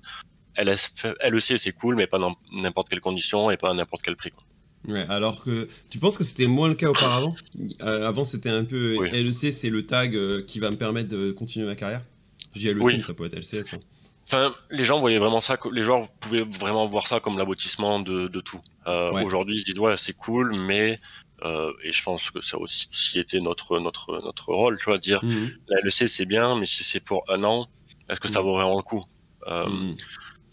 [0.57, 4.33] LEC c'est cool, mais pas dans n'importe quelle condition et pas à n'importe quel prix.
[4.89, 7.37] Ouais, alors que tu penses que c'était moins le cas auparavant?
[7.83, 11.33] Euh, Avant c'était un peu LEC, c'est le tag euh, qui va me permettre de
[11.33, 12.03] continuer ma carrière?
[12.55, 13.75] Je dis LEC, mais ça peut être LCS.
[13.75, 13.81] Hein.
[14.27, 18.29] Enfin, les gens voyaient vraiment ça, les joueurs pouvaient vraiment voir ça comme l'aboutissement de,
[18.41, 18.61] tout.
[18.87, 20.97] Euh, aujourd'hui, ils se disent ouais, c'est cool, mais
[21.83, 25.51] et je pense que ça aussi été notre notre notre rôle, tu vois, dire mhm.
[25.69, 27.67] la LEC c'est bien, mais si c'est pour un an,
[28.09, 28.47] est-ce que ça mhm.
[28.47, 29.05] vaut vraiment le coup?
[29.47, 29.97] Mhm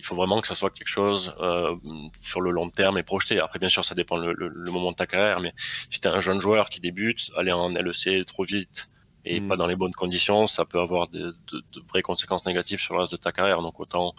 [0.08, 1.76] faut vraiment que ça soit quelque chose euh,
[2.20, 3.39] sur le long terme et projeté.
[3.39, 5.54] Après, bien sûr, ça dépend le, le, moment de ta carrière, mais
[5.89, 8.89] si tu es un jeune joueur qui débute, aller en LEC trop vite
[9.26, 9.48] et mm.
[9.48, 12.93] pas dans les bonnes conditions, ça peut avoir de, de, de, vraies conséquences négatives sur
[12.93, 13.62] le reste de ta carrière.
[13.62, 14.15] Donc autant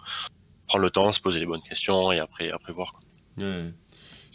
[0.67, 2.93] prendre le temps, se poser les bonnes questions et après, après voir.
[2.93, 3.01] Quoi.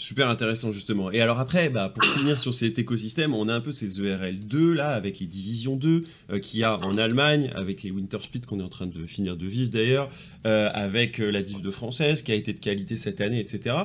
[0.05, 1.11] Super intéressant justement.
[1.13, 4.39] Et alors après, bah, pour finir sur cet écosystème, on a un peu ces ERL
[4.39, 8.19] 2 là, avec les divisions 2 euh, qu'il y a en Allemagne, avec les Winter
[8.21, 10.11] Speed qu'on est en train de finir de vivre d'ailleurs,
[10.47, 13.77] euh, avec euh, la div de française qui a été de qualité cette année, etc.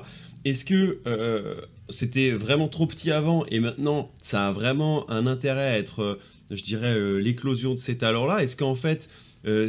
[0.44, 1.00] Est-ce que
[1.88, 6.20] c'était vraiment trop petit avant et maintenant ça a vraiment un intérêt à être,
[6.52, 9.10] je dirais, l'éclosion de ces talents-là Est-ce qu'en fait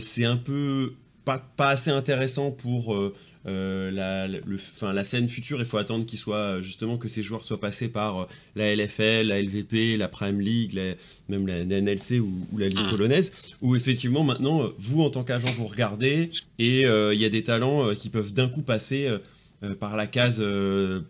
[0.00, 0.94] c'est un peu
[1.30, 2.94] pas, pas, assez intéressant pour
[3.46, 7.08] euh, la, le, enfin, la scène future, il faut attendre qu'il soit euh, justement que
[7.08, 10.78] ces joueurs soient passés par euh, la LFL, la LVP, la Prime League,
[11.30, 12.90] même la, NLC ou, la Ligue mm.
[12.90, 17.42] polonaise, où effectivement maintenant vous en tant qu'agent vous regardez et il y a des
[17.42, 19.08] talents qui peuvent d'un coup passer
[19.78, 20.44] par la case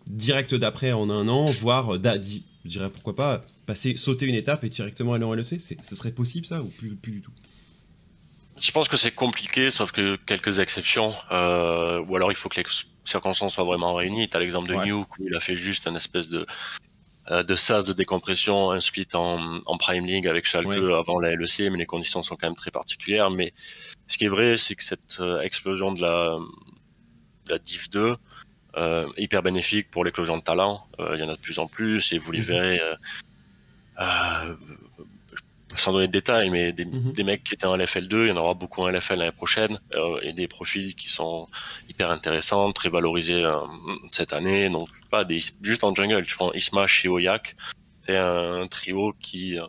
[0.08, 4.68] directe d'après en un an, voire je dirais pourquoi pas passer, sauter une étape et
[4.68, 5.60] directement aller en LEC.
[5.60, 7.32] Ce serait possible ça ou plus, plus du tout?
[8.60, 11.14] Je pense que c'est compliqué, sauf que quelques exceptions.
[11.30, 12.66] Euh, ou alors il faut que les
[13.04, 14.28] circonstances soient vraiment réunies.
[14.28, 16.46] T'as l'exemple de Nuke où il a fait juste un espèce de
[17.30, 21.36] euh, de sas de décompression, un split en, en Prime League avec Schalke avant la
[21.36, 23.30] LEC, mais les conditions sont quand même très particulières.
[23.30, 23.52] Mais
[24.08, 26.36] ce qui est vrai, c'est que cette euh, explosion de la,
[27.46, 28.14] de la Div 2
[28.76, 30.86] euh, est hyper bénéfique pour l'éclosion de talent.
[30.98, 32.44] Euh, il y en a de plus en plus et vous les mhm.
[32.44, 32.80] verrez.
[34.00, 34.56] Euh,
[35.76, 37.12] sans donner de détails, mais des, mhm.
[37.12, 39.78] des, mecs qui étaient en LFL2, il y en aura beaucoup en LFL l'année prochaine,
[39.94, 41.48] euh, et des profils qui sont
[41.88, 43.56] hyper intéressants, très valorisés euh,
[44.10, 44.68] cette année.
[44.68, 47.56] Donc pas des juste en jungle, tu prends Ismash et Oyak,
[48.06, 49.66] c'est un, trio qui euh,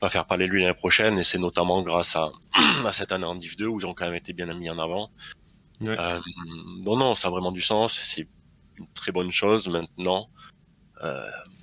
[0.00, 2.30] va faire parler de lui l'année prochaine, et c'est notamment grâce à,
[2.86, 4.78] à cette année en Div 2 où ils ont quand même été bien mis en
[4.78, 5.10] avant.
[5.82, 6.20] Euh,
[6.84, 8.28] non, non, ça a vraiment du sens, c'est
[8.78, 10.28] une très bonne chose maintenant.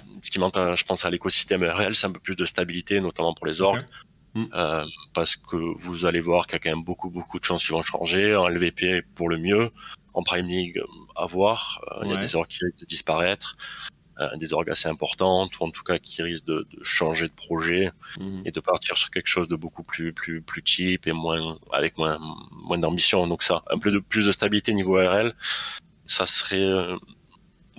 [0.09, 2.99] Euh, ce qui manque, je pense, à l'écosystème réel, c'est un peu plus de stabilité,
[2.99, 3.85] notamment pour les orgues.
[4.35, 4.45] Mm.
[4.53, 7.65] Euh, parce que vous allez voir qu'il y a quand même beaucoup beaucoup de chances
[7.65, 8.35] qui vont changer.
[8.35, 9.71] En LVP pour le mieux,
[10.13, 10.81] en Prime League
[11.15, 11.81] à voir.
[11.91, 13.57] Euh, il y a des orgues qui risquent de disparaître.
[14.35, 18.41] des orgues assez importantes, ou en tout cas qui risquent de, changer de projet mhm.
[18.43, 21.97] et de partir sur quelque chose de beaucoup plus plus plus cheap et moins avec
[21.97, 22.19] moins
[22.67, 23.25] moins d'ambition.
[23.27, 25.31] Donc ça, un peu de plus de stabilité niveau RL,
[26.03, 26.69] ça serait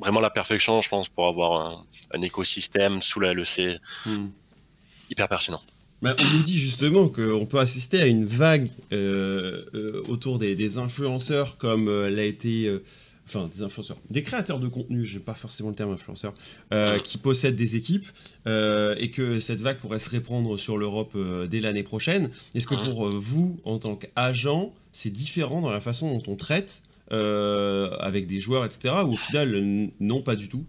[0.00, 1.84] vraiment la perfection, je pense, pour avoir
[2.14, 4.30] un, écosystème sous la LEC mhm.
[5.10, 5.60] hyper pertinent.
[6.02, 11.56] on nous dit justement qu'on peut assister à une vague euh, euh, autour des, influenceurs
[11.56, 12.70] comme euh, l'a été
[13.26, 16.34] enfin des influenceurs, des créateurs de contenu, j'aime pas forcément le terme influenceur,
[17.04, 18.06] qui possèdent des équipes
[18.46, 21.16] et que cette vague pourrait se répandre sur l'Europe
[21.48, 22.30] dès l'année prochaine.
[22.56, 26.82] Est-ce que pour vous, en tant qu'agent, c'est différent dans la façon dont on traite
[27.10, 28.94] avec des joueurs, etc.
[29.04, 30.64] Ou au final, non, pas du tout.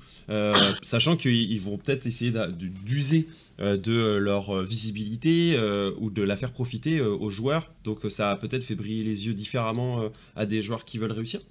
[0.82, 3.27] sachant qu'ils vont peut-être essayer d'user
[3.62, 7.71] euh, de leur euh, visibilité euh, ou de la faire profiter aux joueurs.
[7.84, 11.41] Donc ça a peut-être fait briller les yeux différemment à des joueurs qui veulent réussir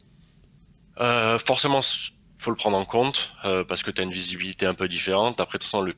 [0.97, 1.81] Forcément,
[2.39, 3.33] faut le prendre en compte
[3.69, 5.41] parce que tu as une visibilité un peu différente.
[5.41, 5.95] Après, de toute façon, le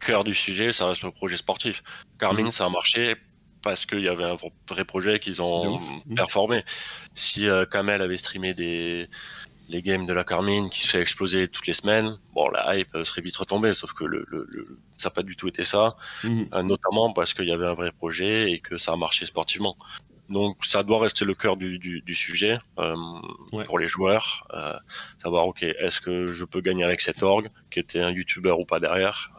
[0.00, 1.82] cœur du sujet, ça reste le projet sportif.
[2.18, 2.52] Carmine, mhm.
[2.52, 3.16] ça a marché
[3.64, 4.36] parce qu'il y avait un
[4.68, 5.80] vrai projet qu'ils ont
[6.14, 6.62] performé.
[7.14, 9.08] Si Kamel avait streamé des,
[9.68, 12.96] les games de la Carmine qui se fait exploser toutes les semaines, bon, la hype
[13.04, 14.26] serait vite retombée, sauf que le,
[14.98, 16.48] ça n'a pas du tout été ça, mhm.
[16.52, 19.76] euh, notamment parce qu'il y avait un vrai projet et que ça a marché sportivement.
[20.28, 22.94] Donc ça doit rester le cœur du, du, sujet euh,
[23.66, 24.72] pour les joueurs, euh,
[25.22, 28.64] savoir ok est-ce que je peux gagner avec cet org qui était un youtubeur ou
[28.64, 29.30] pas derrière.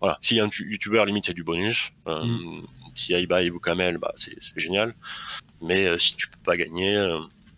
[0.00, 1.92] voilà, si un youtubeur limite c'est du bonus.
[2.06, 2.66] Mhm.
[2.96, 4.94] Si Aiba ou Kamel, bah, c'est génial.
[5.62, 6.96] Mais si tu peux pas gagner,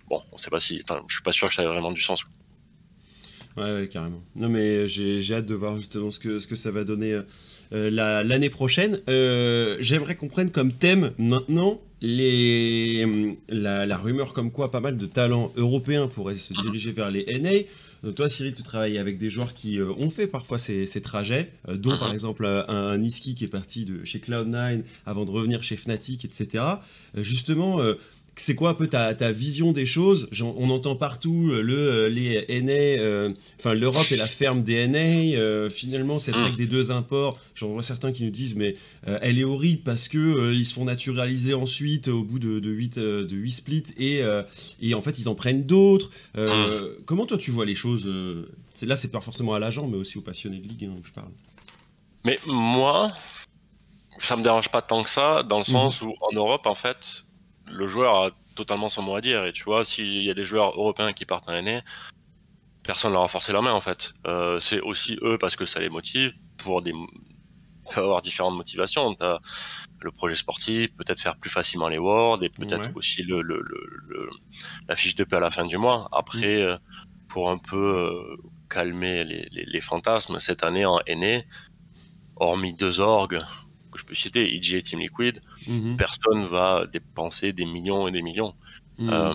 [0.08, 0.80] bon, on sait pas si.
[0.84, 2.24] Enfin, je suis pas sûr que ça ait vraiment du sens.
[3.58, 4.22] Ouais, carrément.
[4.36, 7.20] Non, mais j'ai hâte de voir justement ce que, ce que ça va donner
[7.72, 9.00] euh, l'année prochaine.
[9.08, 15.06] Euh, j'aimerais qu'on prenne comme thème maintenant les, la, rumeur comme quoi pas mal de
[15.06, 17.50] talents européens pourraient se diriger vers les NA.
[18.04, 21.96] Euh, toi, Cyril, tu travailles avec des joueurs qui ont fait parfois ces, trajets, dont
[21.98, 26.24] par exemple un, Niski qui est parti de chez Cloud9 avant de revenir chez Fnatic,
[26.24, 26.64] etc.
[27.14, 27.80] justement,
[28.40, 30.28] c'est quoi un peu ta, vision des choses?
[30.40, 34.86] On entend partout euh, le, euh, les NA, euh, enfin l'Europe est la ferme des
[34.86, 35.70] NA.
[35.70, 36.56] finalement, cette règle mm.
[36.56, 40.52] des deux imports, j'en vois certains qui nous disent mais elle est horrible parce que
[40.52, 44.22] ils se font naturaliser ensuite au bout de, de 8, de 8 splits et,
[44.80, 46.10] et en fait ils en prennent d'autres.
[46.36, 47.02] Mm.
[47.06, 48.08] Comment toi tu vois les choses
[48.82, 51.30] Là, c'est pas forcément à l'agent, mais aussi aux passionnés de ligue hein, je parle.
[52.24, 53.10] Mais moi,
[54.18, 55.72] ça me dérange pas tant que ça, dans le mm.
[55.72, 57.24] sens où en Europe, en fait,
[57.70, 59.44] le joueur a totalement son mot à dire.
[59.44, 61.80] Et tu vois, s'il y a des joueurs européens qui partent un année,
[62.82, 64.12] personne leur a forcé la main en fait.
[64.26, 66.92] Euh, c'est aussi eux parce que ça les motive pour des
[67.96, 69.14] avoir différentes motivations.
[69.20, 69.38] As
[70.00, 73.42] le projet sportif, peut-être faire plus facilement les wards et peut-être aussi le,
[74.88, 76.08] la fiche de paix à la fin du mois.
[76.12, 76.60] Après, mm.
[76.60, 76.76] euh,
[77.28, 78.36] pour un peu euh,
[78.70, 81.40] calmer les, fantasmes, cette année en NA,
[82.36, 83.42] hormis deux orgues
[83.98, 85.96] que je peux citer, EG et Team Liquid, Mhm.
[85.96, 88.54] Personne va dépenser des millions et des millions.
[88.98, 89.10] Mhm.
[89.12, 89.32] Euh,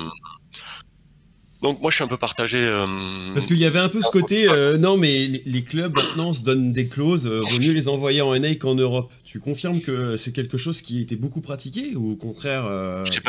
[1.61, 2.57] donc moi je suis un peu partagé.
[2.59, 2.85] Euh,
[3.33, 6.43] Parce qu'il y avait un peu ce côté, euh, non mais les, clubs maintenant se
[6.43, 9.13] donnent des clauses, vaut mieux les envoyer en NA qu'en Europe.
[9.23, 12.65] Tu confirmes que c'est quelque chose qui été beaucoup pratiqué ou au contraire
[13.05, 13.21] c'est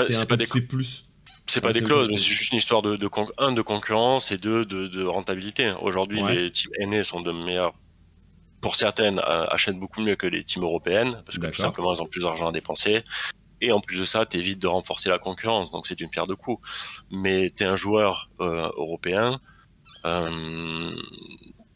[0.66, 1.06] plus
[1.46, 4.64] c'est pas des clauses, c'est juste une histoire de, de, un, de concurrence et deux
[4.64, 5.70] de, de rentabilité.
[5.82, 7.74] Aujourd'hui, les teams NA sont de meilleurs
[8.64, 12.00] pour certaines, euh, achètent beaucoup mieux que les teams européennes, parce que tout simplement, elles
[12.00, 13.04] ont plus d'argent à dépenser.
[13.60, 16.26] Et en plus de ça, tu évites de renforcer la concurrence, donc c'est une pierre
[16.26, 16.66] de coups.
[17.10, 19.38] Mais tu es un joueur euh, européen,
[20.06, 20.96] euh,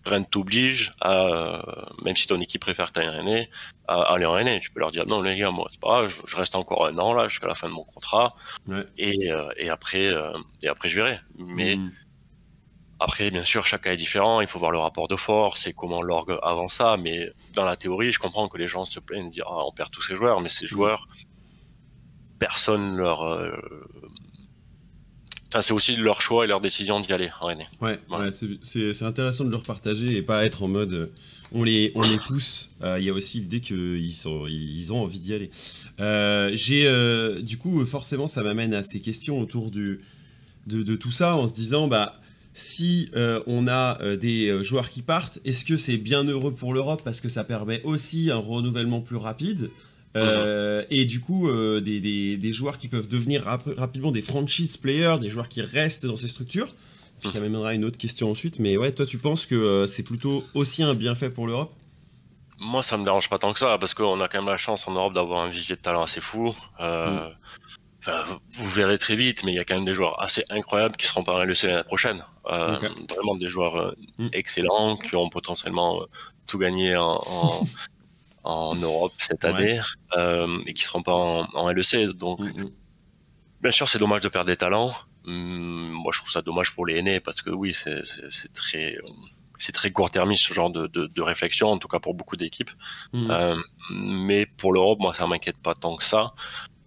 [0.06, 1.62] rien ne t'oblige à,
[2.02, 3.42] même si ton équipe préfère ta RNA,
[3.86, 4.58] à aller en RNA.
[4.60, 6.96] Tu peux leur dire non les gars, moi c'est pas grave, je reste encore un
[6.96, 8.30] an là jusqu'à la fin de mon contrat,
[8.96, 10.10] et, et après
[10.62, 11.20] et après je verrai.
[11.36, 11.92] Mais hmm.
[13.00, 14.40] Après, bien sûr, chaque cas est différent.
[14.40, 16.96] Il faut voir le rapport de force et comment l'orgue avance ça.
[16.96, 19.72] Mais dans la théorie, je comprends que les gens se plaignent de dire ah, on
[19.72, 21.08] perd tous ces joueurs, mais ces joueurs,
[22.40, 23.22] personne leur.
[23.22, 23.52] Euh,
[25.48, 28.30] enfin, c'est aussi leur choix et leur décision d'y aller en Ouais, ouais
[28.62, 31.12] c'est intéressant de leur partager et pas être en mode euh,
[31.52, 32.70] on les, on les pousse.
[32.82, 35.50] Euh, il y a aussi l'idée qu'ils ils ont envie d'y aller.
[36.56, 40.00] J'ai du coup forcément ça m'amène à ces questions autour du,
[40.66, 42.20] de, de, tout ça en se disant bah
[42.58, 46.52] si euh, on a euh, des euh, joueurs qui partent, est-ce que c'est bien heureux
[46.52, 49.70] pour l'Europe parce que ça permet aussi un renouvellement plus rapide
[50.16, 50.84] mhm.
[50.90, 51.48] et du coup
[51.80, 56.26] des, joueurs qui peuvent devenir rapidement des franchise players, des joueurs qui restent dans ces
[56.26, 56.74] structures?
[57.20, 57.44] Puis ça mhm.
[57.44, 60.94] m'amènera une autre question ensuite, mais ouais, toi tu penses que c'est plutôt aussi un
[60.94, 61.72] bienfait pour l'Europe?
[62.58, 64.88] Moi ça me dérange pas tant que ça parce qu'on a quand même la chance
[64.88, 66.52] en Europe d'avoir un vivier de talent assez fou.
[66.80, 68.10] Mm.
[68.50, 71.06] vous verrez très vite, mais il y a quand même des joueurs assez incroyables qui
[71.06, 72.20] seront pas le l'année prochaine.
[72.48, 74.28] Vraiment des joueurs mm.
[74.32, 76.02] excellents qui ont potentiellement
[76.46, 77.22] tout gagné en,
[78.44, 79.80] en, Europe cette année
[80.66, 82.16] et qui seront pas en, LEC.
[82.16, 82.70] Donc, mm, mm.
[83.62, 84.92] bien sûr, c'est dommage de perdre des talents.
[85.24, 88.02] moi, je trouve ça dommage pour les aînés parce que oui, c'est
[88.54, 88.98] très
[89.58, 92.70] c'est très court-termiste ce genre de, de, réflexion, en tout cas pour beaucoup d'équipes.
[93.12, 93.30] Mm.
[93.30, 93.56] Euh,
[93.90, 96.32] mais pour l'Europe, moi, ça m'inquiète pas tant que ça,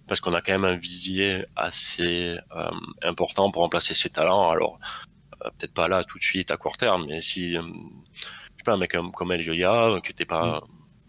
[0.08, 2.72] parce qu'on a quand même un visier assez euh,
[3.04, 4.50] important pour remplacer ces talents.
[4.50, 5.11] Alors, euh,
[5.44, 8.78] peut-être pas là tout de suite à court terme, mais si, je sais pas, un
[8.78, 10.62] mec comme, comme El Yoya, qui n'était pas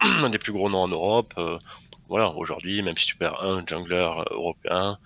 [0.03, 0.25] mm.
[0.25, 1.35] un des plus gros noms en Europe,
[2.09, 4.99] voilà, aujourd'hui, même si tu perds un jungler européen,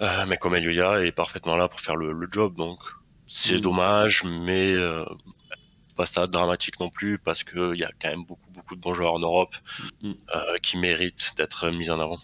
[0.00, 2.78] mais comme El Yoya est parfaitement là pour faire le, le job, donc
[3.26, 3.60] c'est mm.
[3.60, 5.04] dommage, mais euh,
[5.96, 8.94] pas ça dramatique non plus parce qu'il y a quand même beaucoup beaucoup de bons
[8.94, 9.54] joueurs en Europe
[10.02, 10.12] mm.
[10.34, 12.18] euh, qui méritent d'être mis en avant.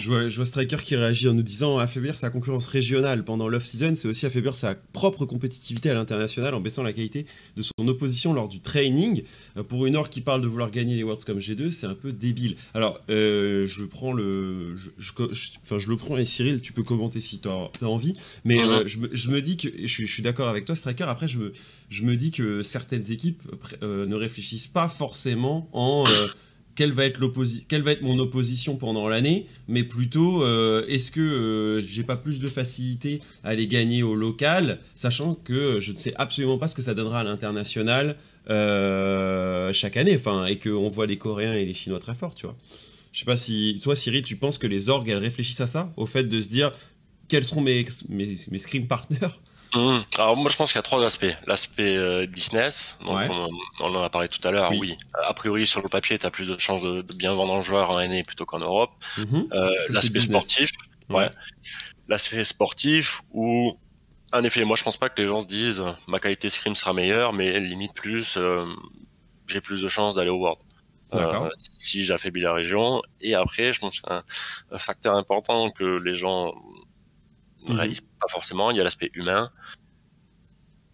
[0.00, 4.08] Je vois, Striker qui réagit en nous disant affaiblir sa concurrence régionale pendant l'off-season, c'est
[4.08, 8.48] aussi affaiblir sa propre compétitivité à l'international en baissant la qualité de son opposition lors
[8.48, 9.22] du training.
[9.56, 11.94] Euh, pour une heure qui parle de vouloir gagner les Worlds comme G2, c'est un
[11.94, 12.56] peu débile.
[12.74, 14.74] Alors, euh, je prends le.
[14.76, 15.12] Je,
[15.62, 18.14] enfin, je le prends et Cyril, tu peux commenter si tu as, envie.
[18.44, 19.68] Mais euh, je, me, dis que.
[19.84, 21.04] Je, suis d'accord avec toi, Striker.
[21.04, 21.52] Après, je me,
[21.90, 23.42] je me dis que certaines équipes
[23.82, 26.06] ne réfléchissent pas forcément en
[26.74, 32.16] quelle va être mon opposition pendant l'année, mais plutôt euh, est-ce que euh, j'ai pas
[32.16, 36.68] plus de facilité à les gagner au local, sachant que je ne sais absolument pas
[36.68, 38.16] ce que ça donnera à l'international
[38.48, 42.46] euh, chaque année, enfin et qu'on voit les Coréens et les Chinois très forts, tu
[42.46, 42.56] vois.
[43.12, 45.92] Je sais pas si toi Siri, tu penses que les orgues elles réfléchissent à ça,
[45.96, 46.72] au fait de se dire
[47.28, 49.28] quels seront mes mes, mes scrim partners?
[49.74, 49.98] Mmh.
[50.18, 51.32] Alors moi je pense qu'il y a trois aspects.
[51.46, 53.18] L'aspect euh, business, donc
[53.80, 54.98] on, en a parlé tout à l'heure, oui.
[55.22, 57.90] A priori sur le papier tu as plus de chances de, bien vendre un joueur
[57.90, 58.90] en année plutôt qu'en Europe.
[59.18, 59.42] Mmh.
[59.52, 60.72] Euh, l'aspect sportif,
[61.08, 61.30] ouais.
[62.08, 63.78] L'aspect sportif où
[64.32, 66.92] en effet moi je pense pas que les gens se disent ma qualité scrim sera
[66.92, 68.64] meilleure mais limite plus euh,
[69.46, 70.60] j'ai plus de chances d'aller au World.
[71.12, 74.22] Euh, si j'affaiblis la région et après je pense qu'un
[74.70, 76.54] un facteur important que les gens
[77.68, 77.94] ne mhm.
[78.20, 78.70] pas forcément.
[78.70, 79.50] Il y a l'aspect humain.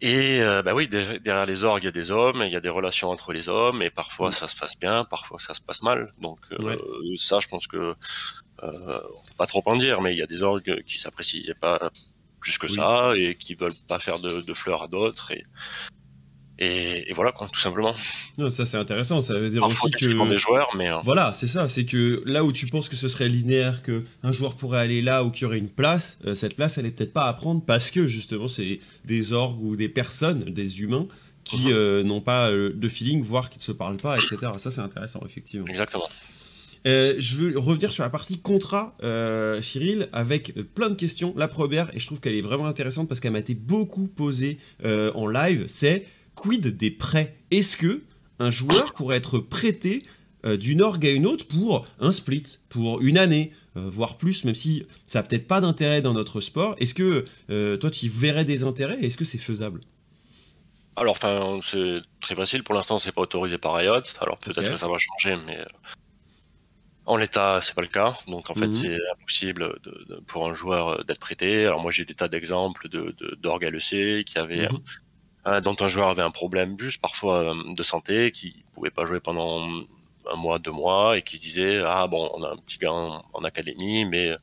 [0.02, 2.60] Et euh, bah oui, derrière les orgues, il y a des hommes, il y a
[2.60, 4.32] des relations entre les hommes, et parfois mhm.
[4.32, 6.12] ça se passe bien, parfois ça se passe mal.
[6.20, 6.76] Donc euh,
[7.16, 7.94] ça, je pense que euh,
[8.62, 11.90] on peut pas trop en dire, mais il y a des orgues qui s'apprécient pas
[12.40, 15.32] plus que ça et qui veulent pas faire de, de fleurs à d'autres.
[15.32, 15.44] Et,
[16.58, 17.94] et, voilà, quoi, tout simplement.
[18.38, 20.28] Non, ça c'est intéressant, ça veut dire aussi que.
[20.28, 20.90] des joueurs, mais.
[20.90, 24.04] Euh, voilà, c'est ça, c'est que là où tu penses que ce serait linéaire, que
[24.22, 26.86] un joueur pourrait aller là ou qu'il y aurait une place, euh, cette place elle
[26.86, 30.80] est peut-être pas à prendre parce que justement c'est des orgues ou des personnes, des
[30.80, 31.06] humains
[31.44, 31.72] qui mhm.
[31.72, 34.52] euh, n'ont pas de feeling, voire qui ne se parlent pas, etc.
[34.56, 35.66] Ça c'est intéressant, effectivement.
[35.66, 36.08] Exactement.
[36.86, 38.96] je veux revenir sur la partie contrat,
[39.60, 41.34] Cyril, avec plein de questions.
[41.36, 44.58] La première, et je trouve qu'elle est vraiment intéressante parce qu'elle m'a été beaucoup posée
[44.82, 47.36] en live, c'est quid des prêts?
[47.50, 48.04] Est-ce que
[48.38, 50.04] un joueur pourrait être prêté
[50.44, 54.44] euh, d'une orgue à une autre pour un split, pour une année, euh, voire plus,
[54.44, 56.76] même si ça n'a peut-être pas d'intérêt dans notre sport?
[56.78, 58.98] Est-ce que euh, toi, tu verrais des intérêts?
[59.02, 59.80] Est-ce que c'est faisable?
[60.94, 62.62] Alors, enfin, c'est très facile.
[62.62, 64.02] Pour l'instant, c'est pas autorisé par Riot.
[64.20, 65.58] Alors peut-être que ça va changer, mais
[67.06, 68.14] en l'état, c'est pas le cas.
[68.28, 68.74] Donc en fait, mhm.
[68.74, 69.78] c'est impossible
[70.26, 71.66] pour un joueur d'être prêté.
[71.66, 74.78] Alors moi, j'ai des tas d'exemples de d'orgue LEC qui avaient mhm.
[75.46, 79.04] Euh, dont un joueur avait un problème juste parfois euh, de santé, qui pouvait pas
[79.04, 79.64] jouer pendant
[80.32, 83.44] un mois, deux mois, et qui disait ah bon, on a un petit gars en,
[83.44, 84.34] académie, mais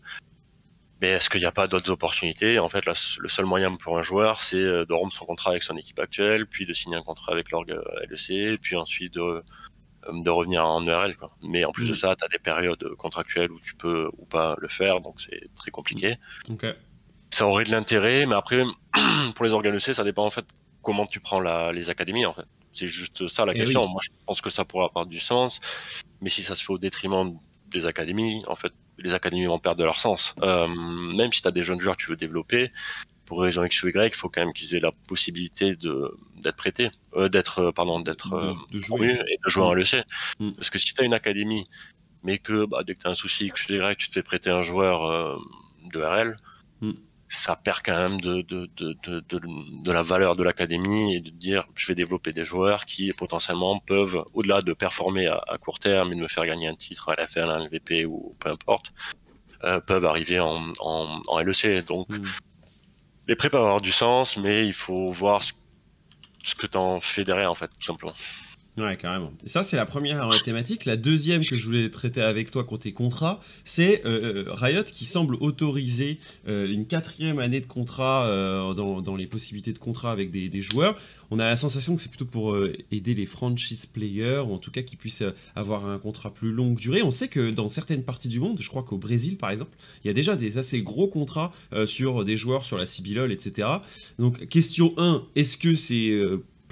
[1.02, 2.58] mais est-ce qu'il n'y a pas d'autres opportunités?
[2.60, 5.64] En fait, le seul moyen pour un joueur, c'est euh, de rompre son contrat avec
[5.64, 7.78] son équipe actuelle, puis de signer un contrat avec l'orgue
[8.10, 9.44] LEC, puis ensuite de,
[10.10, 11.18] de revenir en ERL.
[11.18, 11.28] Quoi.
[11.42, 11.96] Mais en plus de mm.
[11.96, 15.50] ça, tu as des périodes contractuelles où tu peux ou pas le faire, donc c'est
[15.58, 16.16] très compliqué.
[17.30, 18.64] Ça aurait de l'intérêt, mais après,
[19.36, 20.46] pour les organes EC, ça dépend en fait
[20.84, 21.40] comment tu prends
[21.72, 22.46] les académies en fait.
[22.74, 23.88] C'est juste ça la eh question.
[23.88, 25.60] Moi, je pense que ça pourrait avoir du sens,
[26.22, 29.80] mais si ça se fait au détriment des académies, en fait, les académies vont perdre
[29.80, 30.36] de leur sens.
[30.42, 32.72] Euh, même si tu as des jeunes joueurs que tu veux développer,
[33.26, 36.58] pour raison X ou Y, il faut quand même qu'ils aient la possibilité de d'être
[36.58, 40.04] prêtés, euh, d'être euh, pardon, d'être de, jouer et de jouer en LEC.
[40.40, 40.52] Mm.
[40.52, 41.66] Parce que si tu as une académie,
[42.24, 44.24] mais que bah, dès que tu as un souci X ou Y, tu te fais
[44.24, 45.40] prêter un joueur
[45.92, 46.53] de RL, mm
[47.36, 49.42] ça perd quand même de, de, de, de,
[49.84, 53.80] de la valeur de l'académie et de dire je vais développer des joueurs qui potentiellement
[53.80, 57.16] peuvent, au-delà de performer à, court terme et de me faire gagner un titre à
[57.16, 58.94] l'FL, un LVP ou peu importe,
[59.64, 61.86] euh, peuvent arriver en, en, en LEC.
[61.86, 62.24] Donc mm.
[63.28, 65.54] les prêts peuvent avoir du sens, mais il faut voir ce,
[66.44, 68.14] ce que tu en fais derrière en fait, tout simplement.
[68.76, 69.32] Ouais, carrément.
[69.46, 70.86] Ça, c'est la première thématique.
[70.86, 75.06] La deuxième que je voulais traiter avec toi côté contrat, c'est euh, euh, Riot qui
[75.06, 76.18] semble autoriser
[76.48, 78.28] euh, une quatrième année de contrat
[78.76, 81.00] dans, les possibilités de contrat avec des, joueurs.
[81.30, 82.58] On a la sensation que c'est plutôt pour
[82.92, 85.24] aider les franchise players, ou en tout cas qu'ils puissent
[85.56, 87.04] avoir un contrat plus longue durée.
[87.04, 90.08] On sait que dans certaines parties du monde, je crois qu'au Brésil par exemple, il
[90.08, 91.54] y a déjà des assez gros contrats
[91.86, 93.68] sur des joueurs sur la CBLOL, etc.
[94.18, 96.22] Donc, question 1, est-ce que c'est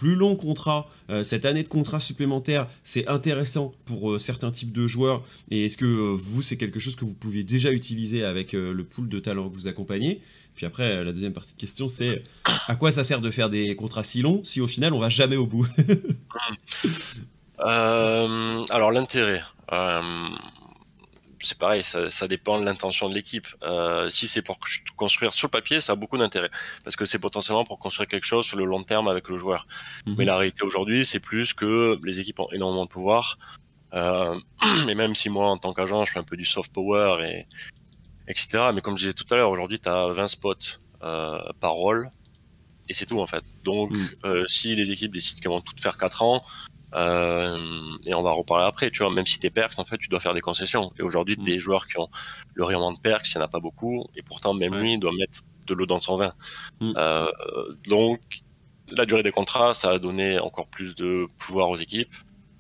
[0.02, 4.72] plus long contrat, euh, cette année de contrat supplémentaire, c'est intéressant pour euh, certains types
[4.72, 5.22] de joueurs.
[5.52, 8.84] Et est-ce que euh, vous, c'est quelque chose que vous pouvez déjà utiliser avec le
[8.84, 10.20] pool de talents que vous accompagnez?
[10.56, 12.24] Puis après, la deuxième partie de question, c'est
[12.68, 15.10] à quoi ça sert de faire des contrats si longs si au final on va
[15.10, 15.68] jamais au bout?
[17.60, 19.44] Alors l'intérêt
[21.46, 23.48] c'est pareil, ça, dépend de l'intention de l'équipe.
[23.64, 24.60] Euh, si c'est pour
[24.96, 26.50] construire sur le papier, ça a beaucoup d'intérêt
[26.84, 29.68] parce que c'est potentiellement pour construire quelque chose sur le long terme avec le joueur.
[30.06, 30.16] Mhm.
[30.18, 33.38] Mais la réalité aujourd'hui, c'est plus que les équipes ont énormément de pouvoir.
[33.94, 34.36] Euh,
[34.90, 37.48] et même si moi, en tant qu'agent, je fais un peu du soft power et
[38.28, 38.70] etc.
[38.74, 40.54] Mais comme je disais tout à l'heure, aujourd'hui, tu as 20 spots
[41.04, 42.12] euh, par rôle
[42.88, 43.44] et c'est tout en fait.
[43.64, 44.10] Donc, mhm.
[44.26, 46.42] euh, si les équipes décident qu'elles vont toutes faire 4 ans,
[46.94, 47.58] euh,
[48.06, 50.20] et on va reparler après, tu vois, même si t'es perks, en fait, tu dois
[50.20, 50.92] faire des concessions.
[51.00, 51.44] Et aujourd'hui, mm.
[51.44, 52.10] des joueurs qui ont
[52.54, 55.00] le rayonnement de perks, il n'y en a pas beaucoup, et pourtant, même lui, il
[55.00, 56.34] doit mettre de l'eau dans son vin.
[56.80, 56.94] Mm.
[56.98, 57.32] Euh,
[57.88, 58.20] donc,
[58.92, 62.14] la durée des contrats, ça a donné encore plus de pouvoir aux équipes,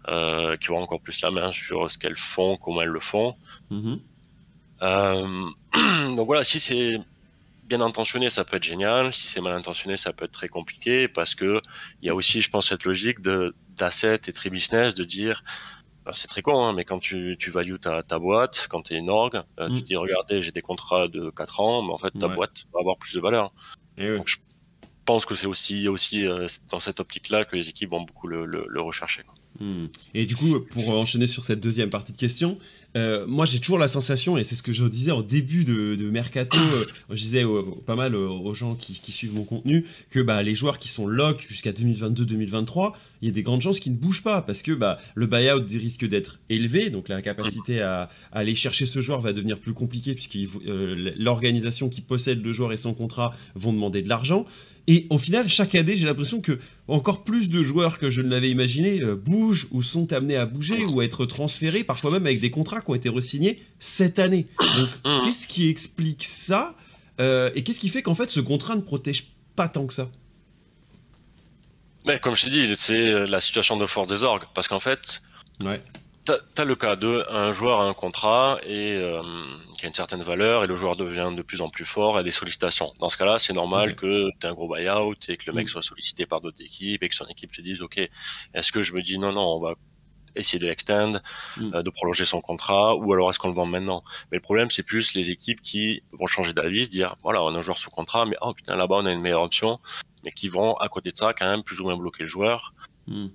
[0.07, 3.35] euh, qui ont encore plus la main sur ce qu'elles font, comment elles le font.
[3.71, 3.99] Mm-hmm.
[6.15, 6.97] Donc voilà, si c'est
[7.71, 9.13] bien intentionné, ça peut être génial.
[9.13, 11.61] Si c'est mal intentionné, ça peut être très compliqué parce que
[12.01, 15.43] il y a aussi, je pense, cette logique de d'asset et très business de dire
[16.11, 18.97] c'est très con, hein, mais quand tu, tu values ta, ta boîte, quand tu es
[18.97, 19.81] une orgue, euh, tu mm.
[19.81, 22.97] dis regardez, j'ai des contrats de 4 ans, mais en fait ta boîte va avoir
[22.97, 23.53] plus de valeur.
[23.97, 24.37] Donc je
[25.05, 28.45] pense que c'est aussi, aussi euh, dans cette optique-là que les équipes vont beaucoup le,
[28.45, 29.23] le, rechercher.
[29.59, 29.87] Hmm.
[30.13, 32.57] Et du coup, pour enchaîner sur cette deuxième partie de question,
[32.95, 35.95] euh, moi j'ai toujours la sensation, et c'est ce que je disais en début de,
[36.09, 37.45] Mercato, euh, je disais
[37.85, 41.45] pas mal aux gens qui, suivent mon contenu, que bah, les joueurs qui sont lock
[41.47, 44.97] jusqu'à 2022-2023, il y a des grandes chances qu'ils ne bougent pas, parce que bah,
[45.15, 49.59] le buyout risque d'être élevé, donc la capacité à, aller chercher ce joueur va devenir
[49.59, 50.37] plus compliquée, puisque
[50.67, 54.45] euh, l'organisation qui possède le joueur et son contrat vont demander de l'argent.
[54.87, 56.57] Et au final, chaque année, j'ai l'impression que
[56.87, 60.45] encore plus de joueurs que je ne l'avais imaginé euh, bougent ou sont amenés à
[60.45, 64.19] bouger ou à être transférés, parfois même avec des contrats qui ont été resignés cette
[64.19, 64.47] année.
[64.59, 65.21] Donc, mmh.
[65.23, 66.75] qu'est-ce qui explique ça
[67.19, 70.09] euh, Et qu'est-ce qui fait qu'en fait ce contrat ne protège pas tant que ça?
[72.05, 74.45] Mais comme je t'ai dit, c'est la situation de force des orgues.
[74.55, 75.21] Parce qu'en fait,
[75.63, 75.81] ouais.
[76.23, 79.23] T'as as le cas de un joueur a un contrat et euh,
[79.73, 82.23] qui a une certaine valeur et le joueur devient de plus en plus fort et
[82.23, 82.93] des sollicitations.
[82.99, 85.69] Dans ce cas-là, c'est normal que tu un gros buyout et que le mec mm.
[85.69, 87.97] soit sollicité par d'autres équipes et que son équipe te dise ok,
[88.53, 89.73] est-ce que je me dis non non on va
[90.35, 91.13] essayer de l'extend,
[91.57, 91.73] mm.
[91.73, 94.03] euh, de prolonger son contrat ou alors est-ce qu'on le vend maintenant?
[94.31, 97.55] Mais le problème c'est plus les équipes qui vont changer d'avis, se dire voilà on
[97.55, 99.79] a un joueur sous contrat mais oh putain là-bas on a une meilleure option,
[100.23, 102.73] mais qui vont à côté de ça quand même plus ou moins bloquer le joueur.
[103.07, 103.29] Mm.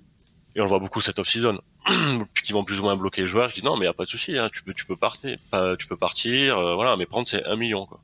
[0.55, 1.59] Et on le voit beaucoup cette off-season.
[2.43, 4.05] qui vont plus ou moins bloquer les joueurs, qui disent non mais y a pas
[4.05, 5.37] de souci, hein, tu peux tu peux partir,
[5.79, 7.99] tu peux partir, euh, voilà, mais prendre c'est un million quoi.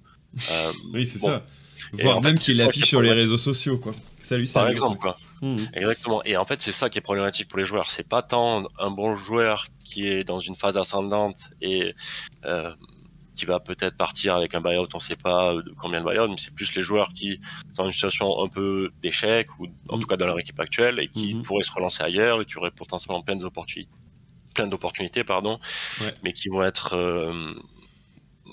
[0.52, 1.46] Euh, oui c'est ça.
[1.92, 3.94] Voire même qu'il l'affiche sur les réseaux sociaux quoi.
[4.22, 5.18] Salut Par exemple quoi.
[5.42, 5.58] Mmh.
[5.74, 6.24] Exactement.
[6.24, 7.92] Et en fait c'est ça qui est problématique pour les joueurs.
[7.92, 11.94] C'est pas tant un bon joueur qui est dans une phase ascendante et
[12.46, 12.74] euh,
[13.36, 16.54] qui va peut-être partir avec un buyout, on sait pas combien de buyout, mais c'est
[16.54, 17.40] plus les joueurs qui
[17.74, 21.00] sont dans une situation un peu d'échec, ou en tout cas dans leur équipe actuelle,
[21.00, 21.42] et qui mhm.
[21.44, 23.92] pourraient se relancer ailleurs, et qui auraient potentiellement plein d'opportunités,
[24.54, 25.60] plein d'opportunités, pardon,
[26.24, 27.54] mais qui vont être euh,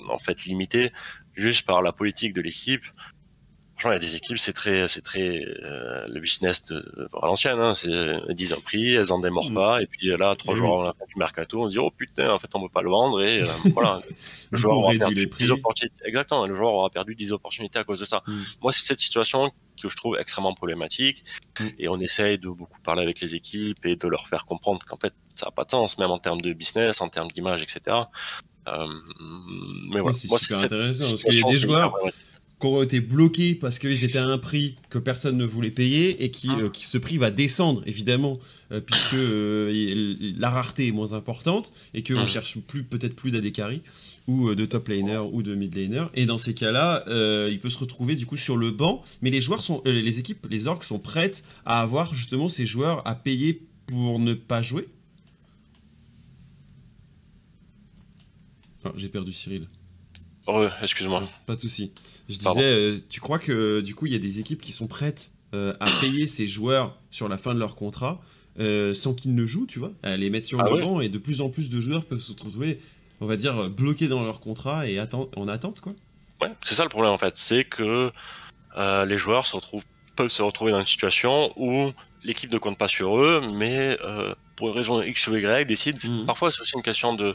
[0.09, 0.93] en fait limitées
[1.35, 2.85] juste par la politique de l'équipe,
[3.89, 7.59] il y a des équipes, c'est très, c'est très euh, le business de, à l'ancienne.
[7.59, 9.55] Hein, c'est elles disent un prix, elles en démorent mm.
[9.55, 11.91] pas, et puis là, trois jours avant la fin du mercato, on se dit oh
[11.91, 14.03] putain, en fait, on peut pas le vendre, et euh, voilà,
[14.51, 16.05] le joueur aura perdu 10 opportunités.
[16.05, 18.22] Exactement, le joueur aura perdu 10 opportunités à cause de ça.
[18.26, 18.43] Mm.
[18.62, 19.51] Moi, c'est cette situation
[19.81, 21.24] que je trouve extrêmement problématique,
[21.59, 21.66] mm.
[21.78, 24.99] et on essaye de beaucoup parler avec les équipes et de leur faire comprendre qu'en
[24.99, 27.97] fait, ça n'a pas de sens, même en termes de business, en termes d'image, etc.
[28.68, 28.87] Euh,
[29.91, 31.95] mais voilà, c'est super intéressant parce qu'il y a des joueurs
[32.61, 36.30] qui été bloqués parce qu'ils étaient à un prix que personne ne voulait payer et
[36.30, 36.58] qui, ah.
[36.61, 38.38] euh, qui ce prix va descendre évidemment
[38.72, 42.26] euh, puisque euh, la rareté est moins importante et qu'on ne ah.
[42.26, 43.82] cherche plus peut-être plus d'Adekari
[44.26, 47.04] ou de top laner ou de mid laner et dans ces cas-là
[47.48, 50.46] il peut se retrouver du coup sur le banc mais les joueurs sont les équipes
[50.50, 54.88] les orques sont prêtes à avoir justement ces joueurs à payer pour ne pas jouer?
[58.94, 59.66] J'ai perdu Cyril
[60.82, 61.22] excuse-moi.
[61.47, 61.93] Pas de souci.
[62.28, 64.86] Je disais, euh, tu crois que du coup, il y a des équipes qui sont
[64.86, 68.20] prêtes euh, à payer ces joueurs sur la fin de leur contrat
[68.93, 71.16] sans qu'ils ne jouent, tu vois, à les mettre sur ah le banc, et de
[71.16, 72.78] plus en plus de joueurs peuvent se retrouver,
[73.22, 75.95] on va dire, bloqués dans leur contrat et en attente, quoi.
[76.43, 78.12] Ouais, c'est ça le problème en fait, c'est que
[78.76, 79.84] les joueurs se retrouvent,
[80.14, 81.91] peuvent se retrouver dans une situation où
[82.22, 83.97] l'équipe ne compte pas sur eux, mais
[84.61, 85.97] pour une raison X ou Y, décide.
[86.05, 86.26] Mhm.
[86.26, 87.34] Parfois, c'est aussi une question de,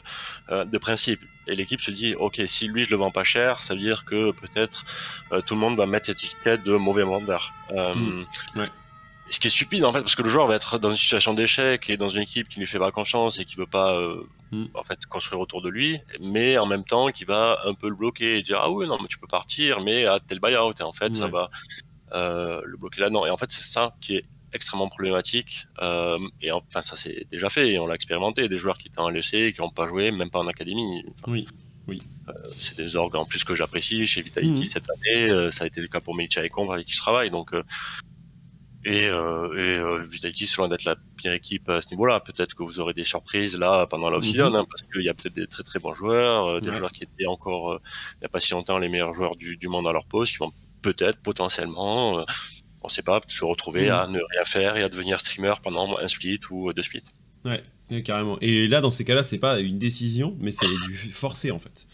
[0.50, 1.20] euh, de principe.
[1.46, 4.04] Et l'équipe se dit, ok, si lui je le vends pas cher, ça veut dire
[4.04, 4.84] que peut-être
[5.32, 7.52] euh, tout le monde va mettre cette étiquette de mauvais vendeur.
[7.72, 8.66] Euh, mhm.
[9.28, 11.34] Ce qui est stupide en fait, parce que le joueur va être dans une situation
[11.34, 13.98] d'échec et dans une équipe qui lui fait pas confiance et qui veut pas
[14.52, 14.68] mhm.
[14.74, 17.96] en fait construire autour de lui, mais en même temps qui va un peu le
[17.96, 20.82] bloquer et dire ah oui non mais tu peux partir, mais à tel buyout et
[20.84, 21.50] en fait ça va
[22.12, 23.26] le bloquer là-dedans.
[23.26, 24.24] Et en fait c'est ça qui est
[24.56, 25.66] extrêmement problématique.
[25.80, 28.48] Euh, et enfin, ça c'est déjà fait et on l'a expérimenté.
[28.48, 31.04] Des joueurs qui étaient en LEC, qui n'ont pas joué, même pas en académie.
[31.26, 31.46] oui,
[31.86, 32.02] oui.
[32.28, 34.66] Euh, c'est des orgues en plus que j'apprécie chez Vitality mhm.
[34.66, 35.30] cette année.
[35.30, 37.30] Euh, ça a été le cas pour Melicha et Combre avec qui je travaille.
[37.30, 37.52] Donc,
[38.84, 42.20] et, et Vitality, c'est loin d'être la pire équipe à ce niveau-là.
[42.20, 45.14] Peut-être que vous aurez des surprises là pendant la mm hein, parce qu'il y a
[45.14, 47.80] peut-être des très très bons joueurs, des joueurs qui étaient encore
[48.14, 50.32] il n'y a pas si longtemps les meilleurs joueurs du, du monde à leur poste,
[50.32, 50.52] qui vont
[50.82, 52.24] peut-être potentiellement
[52.86, 56.08] on sait pas, se retrouver à ne rien faire et à devenir streamer pendant un
[56.08, 57.02] split ou deux splits.
[57.44, 58.38] Ouais, carrément.
[58.40, 61.86] Et là, dans ces cas-là, c'est pas une décision, mais c'est du forcé en fait.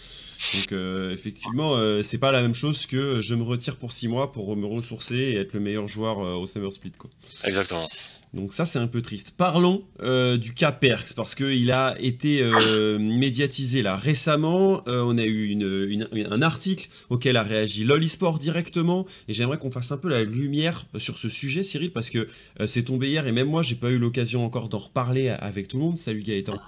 [0.54, 4.08] Donc euh, effectivement, euh, c'est pas la même chose que je me retire pour six
[4.08, 6.92] mois pour me ressourcer et être le meilleur joueur euh, au Summer Split.
[6.92, 7.10] Quoi.
[7.44, 7.86] Exactement.
[8.34, 9.34] Donc ça, c'est un peu triste.
[9.36, 14.82] Parlons euh, du cas Perks, parce qu'il a été euh, médiatisé là récemment.
[14.88, 19.92] Euh, on a eu un article auquel a réagi Lolisport directement, et j'aimerais qu'on fasse
[19.92, 22.26] un peu la lumière sur ce sujet, Cyril, parce que
[22.66, 25.76] c'est tombé hier, et même moi, j'ai pas eu l'occasion encore d'en reparler avec tout
[25.76, 25.98] le monde.
[25.98, 26.58] Salut Gaëtan.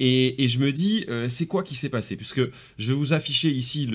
[0.00, 2.16] Et, et, je me dis, c'est quoi qui s'est passé?
[2.16, 2.40] Puisque
[2.78, 3.88] je vais vous afficher ici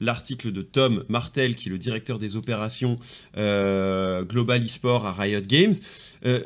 [0.00, 2.98] l'article de Tom Martel, qui est le directeur des opérations
[3.34, 5.74] Global eSport à Riot Games.
[6.26, 6.44] Euh,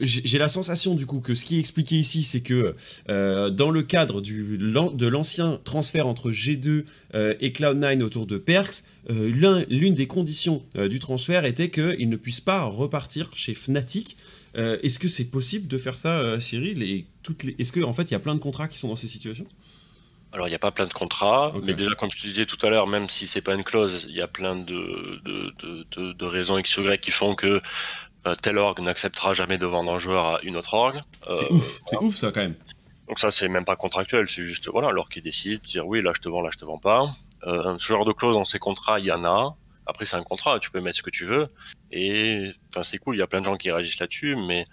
[0.00, 2.74] j'ai la sensation du coup que ce qui est expliqué ici, c'est que
[3.08, 6.84] euh, dans le cadre du, de l'ancien transfert entre G2
[7.14, 12.40] euh, et Cloud9 autour de Perks, l'une des conditions du transfert était qu'il ne puisse
[12.40, 14.16] pas repartir chez Fnatic.
[14.54, 17.56] Est-ce que c'est possible de faire ça, Cyril et toutes les...
[17.58, 19.46] Est-ce qu'en en fait il y a plein de contrats qui sont dans ces situations?
[20.30, 22.58] Alors, il n'y a pas plein de contrats, mais déjà, comme je te disais tout
[22.66, 25.54] à l'heure, même si c'est pas une clause, il y a plein de, de,
[25.96, 27.62] de, de, raisons X ou Y qui font que
[28.36, 31.00] tel org n'acceptera jamais de vendre un joueur à une autre org.
[31.30, 32.56] C'est euh, ouf, c'est ouf ça quand même.
[33.08, 36.02] Donc ça c'est même pas contractuel, c'est juste voilà l'org qui décide de dire oui
[36.02, 37.08] là je te vends, là je te vends pas.
[37.46, 39.56] Euh, ce genre de clause dans ces contrats il y en a.
[39.86, 41.48] Après c'est un contrat, tu peux mettre ce que tu veux
[41.90, 44.66] et enfin c'est cool, il y a plein de gens qui réagissent là-dessus, mais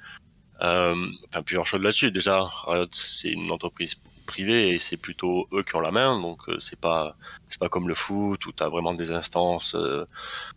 [0.60, 2.12] enfin plusieurs choses là-dessus.
[2.12, 2.46] Déjà
[2.92, 3.96] c'est une entreprise
[4.26, 7.16] privée et c'est plutôt eux qui ont la main donc c'est pas
[7.48, 9.78] c'est pas comme le foot où tu as vraiment des instances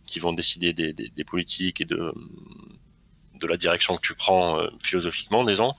[0.05, 2.11] qui vont décider des, des, des, politiques et de
[3.39, 5.73] de la direction que tu prends euh, philosophiquement, disons.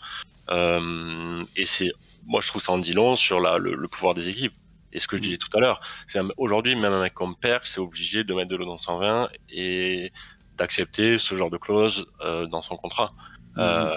[0.51, 1.93] Euh, et c'est,
[2.25, 4.55] moi, je trouve ça en dit long sur la, le, pouvoir des équipes.
[4.93, 7.67] Et ce que je disais tout à l'heure, c'est aujourd'hui, même un mec comme Perk,
[7.67, 10.13] c'est obligé de mettre de l'eau dans 120 et
[10.57, 13.13] d'accepter ce genre de clause euh, dans son contrat.
[13.57, 13.97] Mhm.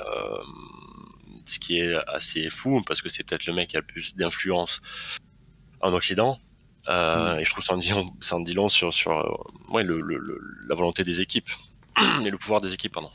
[1.45, 4.16] ce qui est assez fou parce que c'est peut-être le mec qui a le plus
[4.16, 4.82] d'influence
[5.80, 6.39] en Occident.
[6.88, 7.39] Mhm.
[7.39, 9.11] Et je trouve ça en dit, ça en dit long sur, sur
[9.70, 10.01] ouais, le,
[10.68, 11.49] la volonté des équipes
[12.26, 13.11] et le pouvoir des équipes, pardon.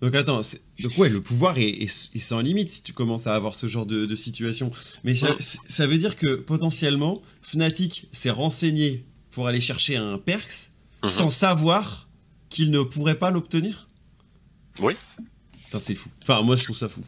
[0.00, 0.40] Donc attends,
[0.80, 4.14] donc ouais, le pouvoir est, sans limite si tu commences à avoir ce genre de,
[4.14, 4.70] situation.
[5.04, 10.70] Mais ça, veut dire que potentiellement, Fnatic s'est renseigné pour aller chercher un Perks
[11.02, 11.08] mhm.
[11.08, 12.08] sans savoir
[12.48, 13.88] qu'il ne pourrait pas l'obtenir?
[14.80, 14.94] Oui.
[15.64, 16.08] Putain, c'est fou.
[16.22, 17.02] Enfin, moi je trouve ça fou.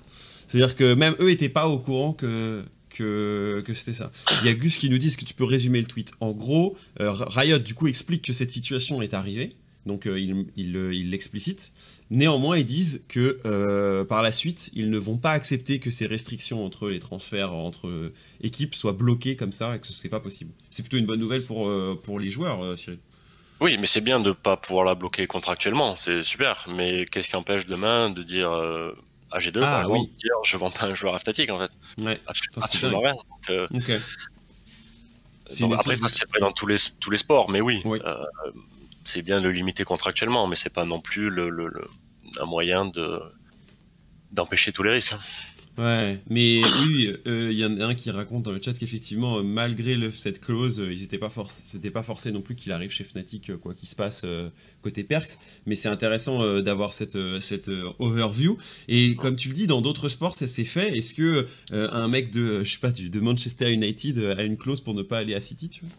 [0.49, 4.13] C'est-à-dire que même eux étaient pas au courant que, que, que c'était ça.
[4.43, 6.13] Il y a Gus qui nous dit, que tu peux résumer le tweet?
[6.21, 9.57] En gros, euh, Riot du coup explique que cette situation est arrivée
[9.87, 11.73] donc euh, ils il l'explicitent.
[12.11, 16.07] Néanmoins, ils disent que euh, par la suite, ils ne vont pas accepter que ces
[16.07, 18.13] restrictions entre les transferts entre
[18.43, 20.53] équipes soient bloquées comme ça et que ce n'est pas possible.
[20.71, 22.99] C'est plutôt une bonne nouvelle pour, euh, pour les joueurs, Cyril.
[23.61, 26.67] Oui, mais c'est bien de ne pas pouvoir la bloquer contractuellement, c'est super.
[26.69, 30.71] Mais qu'est-ce qui empêche demain de dire à G2, ah, par exemple, dire je vends
[30.71, 31.71] pas un joueur statique en fait
[32.05, 33.15] Ouais, absolument rien.
[35.73, 37.81] après, ça c'est dans tous les, tous les sports, mais oui.
[37.85, 38.01] oui
[39.05, 41.71] c'est bien de le limiter contractuellement, mais c'est pas non plus le,
[42.41, 43.21] un moyen de
[44.33, 45.15] d'empêcher tous les risques.
[45.79, 49.43] Ouais, mais oui, euh, il y en a un qui raconte dans le chat qu'effectivement,
[49.43, 53.05] malgré le, cette clause, euh, ils pas c'était pas forcé non plus qu'il arrive chez
[53.05, 54.27] Fnatic, euh, quoi qu'il se passe
[54.83, 55.39] côté Perks.
[55.65, 58.59] Mais c'est intéressant d'avoir cette, cette overview.
[58.89, 60.97] Et comme tu le dis, dans d'autres sports, ça s'est fait.
[60.97, 64.95] Est-ce que un mec de, je sais pas, de Manchester United a une clause pour
[64.95, 65.91] ne pas aller à City, tu vois?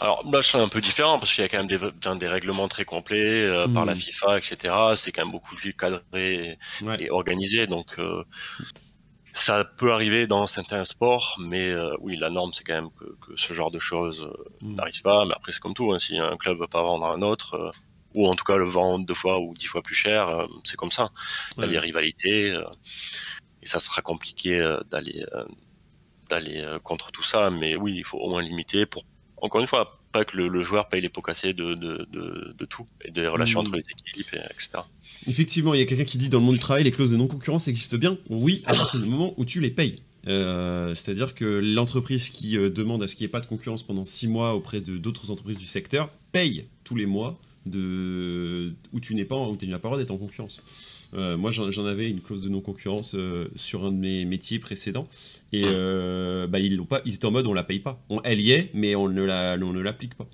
[0.00, 2.68] Alors là, c'est un peu différent parce qu'il y a quand même des, des règlements
[2.68, 3.98] très complets euh, par la hmm.
[3.98, 4.74] FIFA, etc.
[4.96, 6.58] C'est quand même beaucoup plus cadré
[6.98, 7.66] et, organisé.
[7.66, 8.24] Donc, euh,
[9.32, 13.04] ça peut arriver dans certains sports, mais euh, oui, la norme, c'est quand même que,
[13.26, 14.30] que, ce genre de choses
[14.60, 14.74] hmm.
[14.74, 15.24] n'arrive pas.
[15.26, 15.92] Mais après, c'est comme tout.
[15.92, 17.70] Hein, si un club veut pas vendre un autre,
[18.14, 20.92] ou en tout cas le vendre deux fois ou dix fois plus cher, c'est comme
[20.92, 21.10] ça.
[21.56, 22.56] Il y a les rivalités,
[23.62, 25.24] et ça sera compliqué d'aller
[26.30, 27.50] d'aller contre tout ça.
[27.50, 29.04] Mais oui, il faut au moins limiter pour
[29.38, 33.10] encore une fois, pas que le, joueur paye les pots cassés de, de, tout, et
[33.10, 33.66] des relations mm.
[33.66, 34.82] entre les équipes, etc.
[35.26, 37.16] Effectivement, il y a quelqu'un qui dit dans le monde du travail, les clauses de
[37.16, 38.18] non-concurrence existent bien.
[38.28, 40.02] Oui, à partir du moment où tu les payes.
[40.26, 43.82] Euh, c'est-à-dire que l'entreprise qui euh, demande à ce qu'il n'y ait pas de concurrence
[43.82, 49.00] pendant six mois auprès de d'autres entreprises du secteur paye tous les mois de, où
[49.00, 50.62] tu n'es pas, où tu n'as pas le droit d'être en concurrence.
[51.14, 55.06] Euh, moi, j'en avais une clause de non-concurrence euh, sur un de mes métiers précédents.
[55.52, 58.02] Et euh, bah, ils, pas, ils étaient en mode on la paye pas.
[58.08, 60.26] On, elle y est, mais on ne l'applique pas.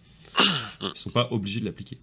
[0.82, 1.98] Ils sont pas obligés de l'appliquer.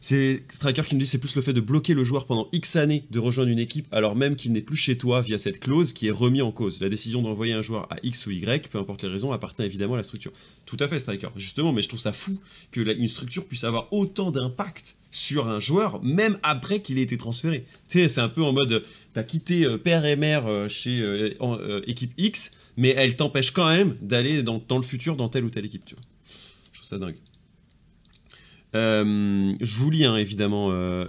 [0.00, 2.76] C'est Striker qui nous dit c'est plus le fait de bloquer le joueur pendant X
[2.76, 5.92] années de rejoindre une équipe alors même qu'il n'est plus chez toi via cette clause
[5.92, 6.80] qui est remis en cause.
[6.80, 9.94] La décision d'envoyer un joueur à X ou Y, peu importe les raisons, appartient évidemment
[9.94, 10.32] à la structure.
[10.64, 12.38] Tout à fait Striker, justement, mais je trouve ça fou
[12.72, 17.16] que une structure puisse avoir autant d'impact sur un joueur même après qu'il ait été
[17.16, 17.64] transféré.
[17.88, 21.00] Tu sais, c'est un peu en mode t'as quitté euh, père et mère euh, chez
[21.00, 25.50] euh, équipe X, mais elle t'empêche quand même d'aller dans, le futur dans telle ou
[25.50, 25.82] telle équipe.
[25.88, 27.16] Je trouve ça dingue.
[28.76, 30.70] Euh, je vous lis, hein, évidemment.
[30.72, 31.04] Euh,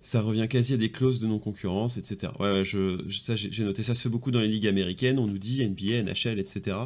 [0.00, 2.32] ça revient quasi à des clauses de non-concurrence, etc.
[2.38, 3.82] Ouais, je, ça, j'ai noté.
[3.82, 5.18] Ça se fait beaucoup dans les ligues américaines.
[5.18, 6.76] On nous dit NBA, NHL, etc.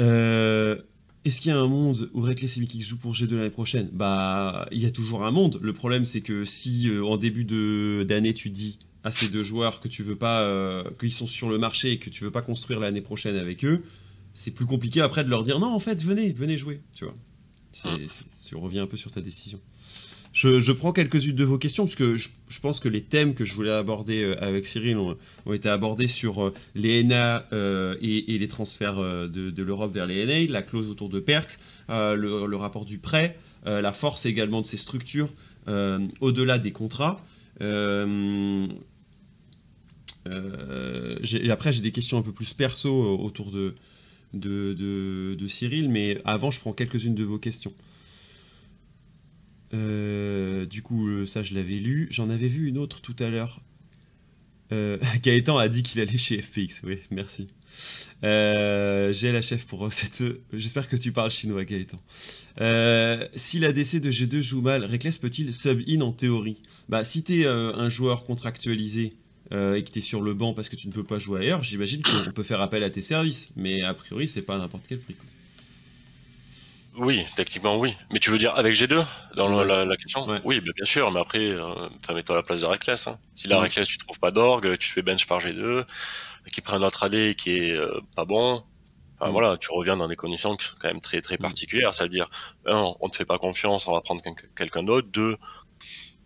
[0.00, 0.76] Euh,
[1.24, 3.88] est-ce qu'il y a un monde où Reckless et joue pour G2 l'année prochaine?
[3.92, 5.60] Bah, il y a toujours un monde.
[5.62, 7.44] Le problème, c'est que si en début
[8.04, 11.58] d'année tu dis à ces deux joueurs que tu veux pas, qu'ils sont sur le
[11.58, 13.84] marché et que tu veux pas construire l'année prochaine avec eux,
[14.34, 17.14] c'est plus compliqué après de leur dire non, en fait, venez, venez jouer, tu vois.
[18.44, 19.60] Tu reviens un peu sur ta décision.
[20.32, 22.30] Je, prends quelques-unes de vos questions, parce que je,
[22.60, 25.16] pense que les thèmes que je voulais aborder euh, avec Cyril ont,
[25.52, 30.50] été abordés sur euh, les NA euh, et, les transferts de, l'Europe vers les NA,
[30.50, 35.28] la clause autour de PERX, le, rapport du prêt, la force également de ces structures
[36.20, 37.22] au-delà des contrats.
[40.26, 43.74] après, j'ai des questions un peu plus perso autour de,
[45.46, 47.74] Cyril, mais avant, je prends quelques-unes de vos questions.
[49.74, 52.08] Euh, du coup, euh, ça, je l'avais lu.
[52.10, 53.60] J'en avais vu une autre tout à l'heure.
[54.72, 56.82] Euh, Gaëtan a dit qu'il allait chez FPX.
[56.84, 57.48] Oui, merci.
[58.22, 60.22] J'ai la chef pour cette.
[60.52, 62.00] J'espère que tu parles chinois, Gaëtan.
[63.34, 66.62] si l'ADC de G2 joue mal, Reckless peut-il sub-in en théorie?
[66.88, 69.14] Bah, si t'es un joueur contractualisé
[69.52, 71.40] euh, et que tu es sur le banc parce que tu ne peux pas jouer
[71.40, 73.50] ailleurs, j'imagine qu'on peut faire appel à tes services.
[73.56, 75.14] Mais a priori, c'est pas à n'importe quel prix.
[76.96, 77.96] Oui, techniquement oui.
[78.12, 81.10] Mais tu veux dire avec G2 dans la, question Oui, bien sûr.
[81.10, 83.06] Mais après, euh, mets-toi à la place de Reckless.
[83.06, 83.18] Hein.
[83.34, 85.84] Si la Reckless, tu trouves pas d'orgue, tu fais bench par G2,
[86.52, 88.62] qui prend un autre AD qui est euh, pas bon,
[89.20, 89.30] mm.
[89.30, 91.38] voilà, tu reviens dans des conditions qui sont quand même très très mm.
[91.38, 91.94] particulières.
[91.94, 92.28] Ça veut dire,
[92.66, 94.22] un, on te fait pas confiance, on va prendre
[94.54, 95.08] quelqu'un d'autre.
[95.10, 95.36] Deux,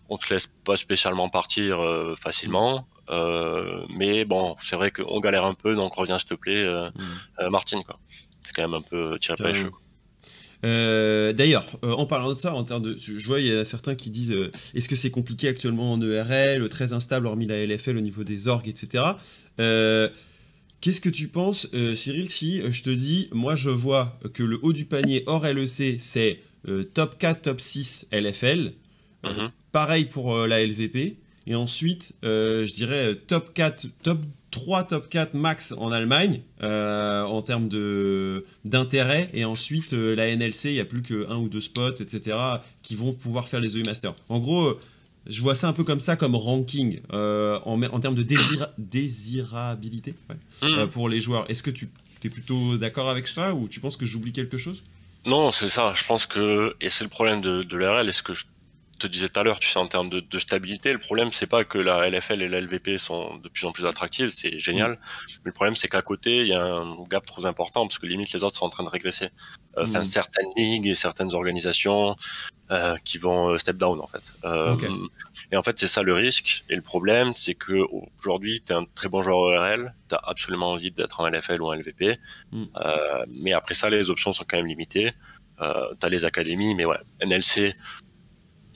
[0.08, 1.78] on te laisse pas spécialement partir
[2.18, 2.86] facilement.
[3.10, 6.90] Euh, mais bon, c'est vrai qu'on galère un peu, donc reviens s'il te plaît, euh,
[6.90, 7.02] mm.
[7.40, 7.84] euh, Martine.
[7.84, 7.98] Quoi.
[8.42, 9.72] C'est quand même un peu tiré par les cheveux.
[11.32, 14.10] D'ailleurs, en parlant de ça, en termes de, je vois il y a certains qui
[14.10, 14.34] disent
[14.74, 18.48] est-ce que c'est compliqué actuellement en ERL, très instable hormis la LFL au niveau des
[18.48, 19.04] orgues, etc.
[20.80, 24.72] Qu'est-ce que tu penses, Cyril, si je te dis, moi je vois que le haut
[24.72, 26.40] du panier hors LEC c'est
[26.94, 28.72] top 4, top 6 LFL,
[29.24, 29.50] mm-hmm.
[29.72, 34.18] pareil pour la LVP, et ensuite, euh, je dirais top 4, top
[34.56, 37.68] 3, top 4 max en Allemagne euh, en termes
[38.64, 39.28] d'intérêt.
[39.34, 42.36] Et ensuite, euh, la NLC, il n'y a plus qu'un ou deux spots, etc.,
[42.82, 44.14] qui vont pouvoir faire les EU Masters.
[44.30, 44.78] En gros,
[45.26, 48.24] je vois ça un peu comme ça, comme ranking, en, en, termes de
[48.78, 50.14] désirabilité
[50.62, 50.86] mm.
[50.90, 51.44] pour les joueurs.
[51.50, 51.90] Est-ce que tu
[52.24, 54.84] es plutôt d'accord avec ça ou tu penses que j'oublie quelque chose?
[55.26, 55.92] Non, c'est ça.
[55.94, 58.44] Je pense que, et c'est le problème de, de l'RL, est-ce que je
[58.98, 61.46] te disais tout à l'heure, tu sais, en termes de, de stabilité, le problème, c'est
[61.46, 64.92] pas que la LFL et la LVP sont de plus en plus attractives, c'est génial.
[64.92, 64.96] Mm.
[65.44, 68.06] Mais le problème, c'est qu'à côté, il y a un gap trop important parce que
[68.06, 69.26] limite, les autres sont en train de régresser.
[69.76, 70.04] Euh, enfin, mm.
[70.04, 72.16] certaines ligues et certaines organisations
[72.70, 74.22] euh, qui vont euh, step down, en fait.
[74.44, 74.76] Euh,
[75.52, 76.64] Et en fait, c'est ça le risque.
[76.68, 77.84] Et le problème, c'est que
[78.18, 81.62] aujourd'hui, tu es un très bon joueur ORL, tu as absolument envie d'être en LFL
[81.62, 82.18] ou en LVP.
[82.52, 82.64] Mm.
[83.42, 85.12] Mais après ça, les options sont quand même limitées.
[85.60, 87.72] Euh, tu as les académies, mais ouais, NLC,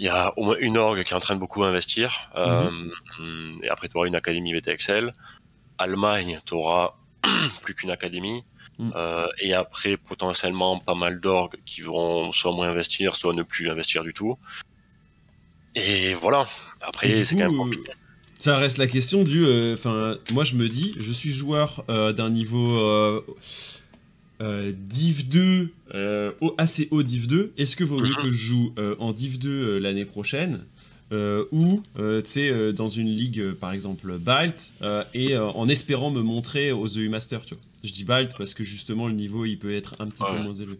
[0.00, 2.30] il y a au moins une orgue qui est en train de beaucoup investir.
[2.34, 2.70] Euh,
[3.62, 5.12] et après, tu auras une académie VTXL.
[5.76, 6.94] Allemagne, tu auras
[7.62, 8.42] plus qu'une académie.
[8.78, 8.92] Mm.
[8.96, 13.68] Euh, et après, potentiellement, pas mal d'orgues qui vont soit moins investir, soit ne plus
[13.68, 14.38] investir du tout.
[15.74, 16.46] Et voilà.
[16.80, 17.90] Après, c'est quand même compliqué.
[18.38, 19.44] Ça reste la question du.
[19.74, 23.22] Enfin, moi je me dis, je suis joueur d'un niveau
[24.40, 25.70] Div 2,
[26.58, 27.52] assez haut Div 2.
[27.58, 30.60] Est-ce que vaut mieux que je joue en Div 2 l'année prochaine
[31.12, 34.72] euh, ou euh, euh, dans une ligue par exemple Balt
[35.12, 37.62] et en espérant me montrer aux EU Master tu vois?
[37.82, 40.54] Je dis Balt parce que justement le niveau il peut être un petit peu moins
[40.54, 40.78] élevé.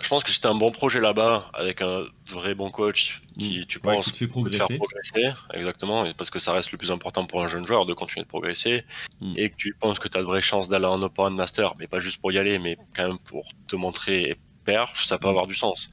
[0.00, 3.64] Je pense que c'était un bon projet là-bas avec un vrai bon coach qui mm.
[3.64, 4.76] tu penses te fait progresser.
[4.76, 8.24] progresser exactement parce que ça reste le plus important pour un jeune joueur de continuer
[8.24, 8.84] de progresser
[9.20, 9.34] mm.
[9.36, 11.86] et que tu penses que tu as de vraies chances d'aller en Open Master mais
[11.86, 15.28] pas juste pour y aller mais quand même pour te montrer et perdre ça peut
[15.28, 15.30] mm.
[15.30, 15.90] avoir du sens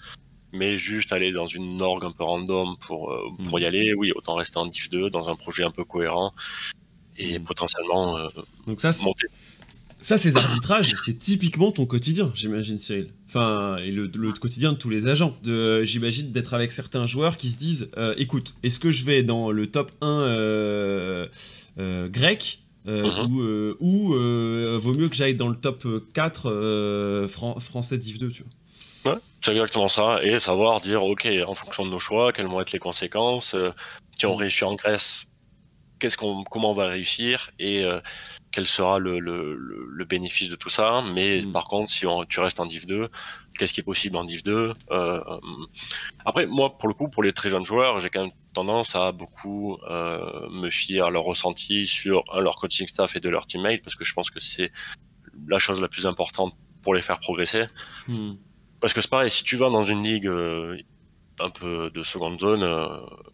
[0.54, 4.12] mais juste aller dans une orgue un peu random pour, euh, pour y aller, oui,
[4.16, 6.32] autant rester en div 2 dans un projet un peu cohérent
[7.18, 8.30] et potentiellement euh,
[8.68, 9.28] Donc ça, monter.
[10.04, 13.08] Ça, ces arbitrages, c'est typiquement ton quotidien, j'imagine, Cyril.
[13.28, 15.34] Enfin, et le, quotidien de tous les agents.
[15.84, 19.52] J'imagine d'être avec certains joueurs qui se disent euh, écoute, est-ce que je vais dans
[19.52, 21.28] le top 1
[22.10, 23.76] grec mm-hmm.
[23.80, 24.14] ou,
[24.80, 27.28] vaut mieux que j'aille dans le top 4
[27.60, 28.52] français Div 2, tu vois?
[29.44, 32.72] C'est exactement ça, et savoir dire, ok, en fonction de nos choix, quelles vont être
[32.72, 33.72] les conséquences, euh,
[34.18, 35.28] si on réussit en Grèce,
[36.04, 38.02] qu'est-ce qu'on, comment on va réussir, et euh,
[38.52, 41.02] quel sera le, le, le, bénéfice de tout ça.
[41.14, 41.54] Mais mm.
[41.54, 43.08] par contre, si on, tu restes en Div 2,
[43.58, 45.24] qu'est-ce qui est possible en Div 2 euh,
[46.26, 49.14] Après, moi, pour le coup, pour les très jeunes joueurs, j'ai quand même tendance à
[49.14, 53.96] beaucoup me fier à leur ressenti sur leur coaching staff et de leur teammate, parce
[53.96, 54.74] que je pense que c'est
[55.48, 57.64] la chose la plus importante pour les faire progresser.
[58.10, 58.34] Mm.
[58.82, 60.78] Parce que c'est pareil, si tu vas dans une ligue euh,
[61.40, 62.86] un peu de seconde zone, euh,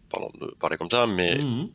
[0.08, 1.68] pardon de parler comme ça, mais mhm.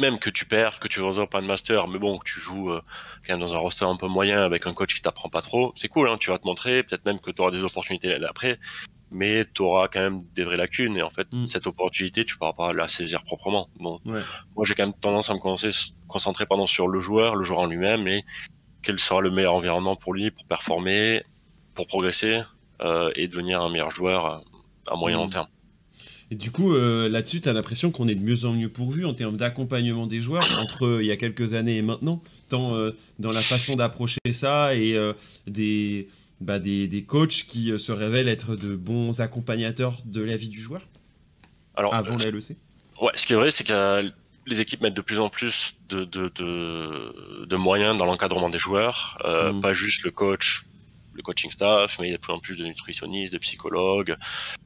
[0.00, 2.70] Même que tu perds, que tu reçois pas de master, mais bon, que tu joues
[2.70, 2.82] euh,
[3.26, 5.72] quand même dans un roster un peu moyen avec un coach qui t'apprend pas trop,
[5.76, 8.58] c'est cool, hein, tu vas te montrer, peut-être même que tu auras des opportunités après,
[9.10, 11.46] mais tu auras quand même des vraies lacunes, et en fait, mhm.
[11.46, 13.68] cette opportunité, tu pourras pas la saisir proprement.
[13.78, 15.40] Bon, moi j'ai quand même tendance à me
[16.08, 18.24] concentrer pendant sur le joueur, le joueur en lui-même, et
[18.82, 21.22] quel sera le meilleur environnement pour lui, pour performer,
[21.74, 22.40] pour progresser,
[22.80, 24.40] euh, et devenir un meilleur joueur
[24.90, 25.30] à moyen long mmh.
[25.30, 25.46] terme.
[26.32, 29.04] Et du coup, euh, là-dessus, tu as l'impression qu'on est de mieux en mieux pourvu
[29.04, 32.72] en termes d'accompagnement des joueurs entre euh, il y a quelques années et maintenant, tant
[33.18, 34.98] dans la façon d'approcher ça et
[35.46, 36.08] des,
[36.40, 40.58] bah, des, des, coachs qui se révèlent être de bons accompagnateurs de la vie du
[40.58, 40.80] joueur
[41.74, 42.56] Alors, avant la LEC
[42.98, 44.10] Ouais, ce qui est vrai, c'est que
[44.46, 48.58] les équipes mettent de plus en plus de, de, de, de moyens dans l'encadrement des
[48.58, 49.60] joueurs, mmh.
[49.60, 50.64] pas juste le coach
[51.14, 54.16] le coaching staff, mais il y a de plus en plus de nutritionnistes, de psychologues,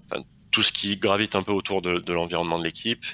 [0.04, 3.04] enfin, tout ce qui gravite un peu autour de, de l'environnement de l'équipe.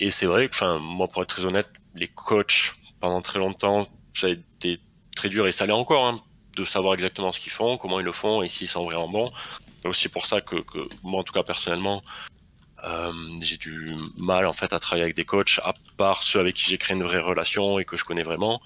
[0.00, 3.86] Et c'est vrai que, enfin, moi, pour être très honnête, les coachs, pendant très longtemps,
[4.14, 4.80] ça a été
[5.14, 6.20] très dur et ça l'est encore, hein,
[6.56, 9.32] de savoir exactement ce qu'ils font, comment ils le font et s'ils sont vraiment bons.
[9.82, 12.00] C'est aussi pour ça que, que, moi, en tout cas, personnellement,
[12.84, 16.54] euh, j'ai du mal en fait à travailler avec des coachs, à part ceux avec
[16.54, 18.60] qui j'ai créé une vraie relation et que je connais vraiment,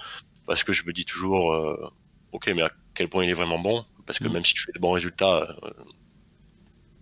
[0.47, 1.93] parce que je me dis toujours, euh,
[2.33, 3.85] ok, mais à quel point il est vraiment bon?
[4.07, 4.33] Parce que mm.
[4.33, 5.73] même si tu fais de bons résultats, euh,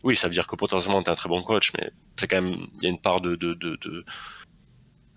[0.06, 2.40] oui, ça veut dire que potentiellement tu es un très bon coach, mais c'est quand
[2.40, 4.04] même, il y a une part de, de, de,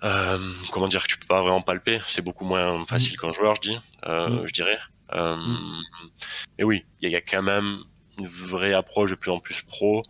[0.03, 1.99] euh, comment dire, que tu peux pas vraiment palper.
[2.07, 3.21] C'est beaucoup moins facile mm.
[3.21, 3.77] qu'un joueur, je dis,
[4.07, 4.47] euh, mm.
[4.47, 4.79] je dirais.
[6.57, 7.77] Mais oui, il y, a quand même
[8.17, 10.01] une vraie approche de plus en plus pro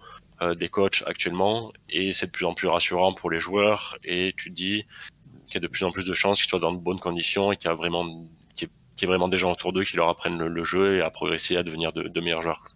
[0.55, 3.97] des coachs actuellement, et c'est de plus en plus rassurant pour les joueurs.
[4.05, 4.85] Et tu te dis
[5.47, 7.51] qu'il y a de plus en plus de chances qu'ils soient dans de bonnes conditions
[7.51, 8.25] et qu'il y a vraiment
[8.99, 11.55] qui est vraiment des gens autour d'eux qui leur apprennent le, jeu et à progresser,
[11.55, 12.67] à devenir de, meilleurs joueurs.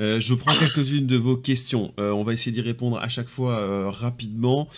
[0.00, 1.92] Euh, je prends quelques-unes de vos questions.
[1.98, 4.68] Euh, on va essayer d'y répondre à chaque fois euh, rapidement.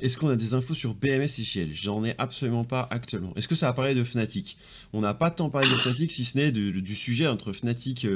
[0.00, 3.32] Est-ce qu'on a des infos sur BMS et JL J'en ai absolument pas actuellement.
[3.34, 4.56] Est-ce que ça a parlé de Fnatic?
[4.92, 8.06] On n'a pas tant parlé de Fnatic, si ce n'est du sujet entre Fnatic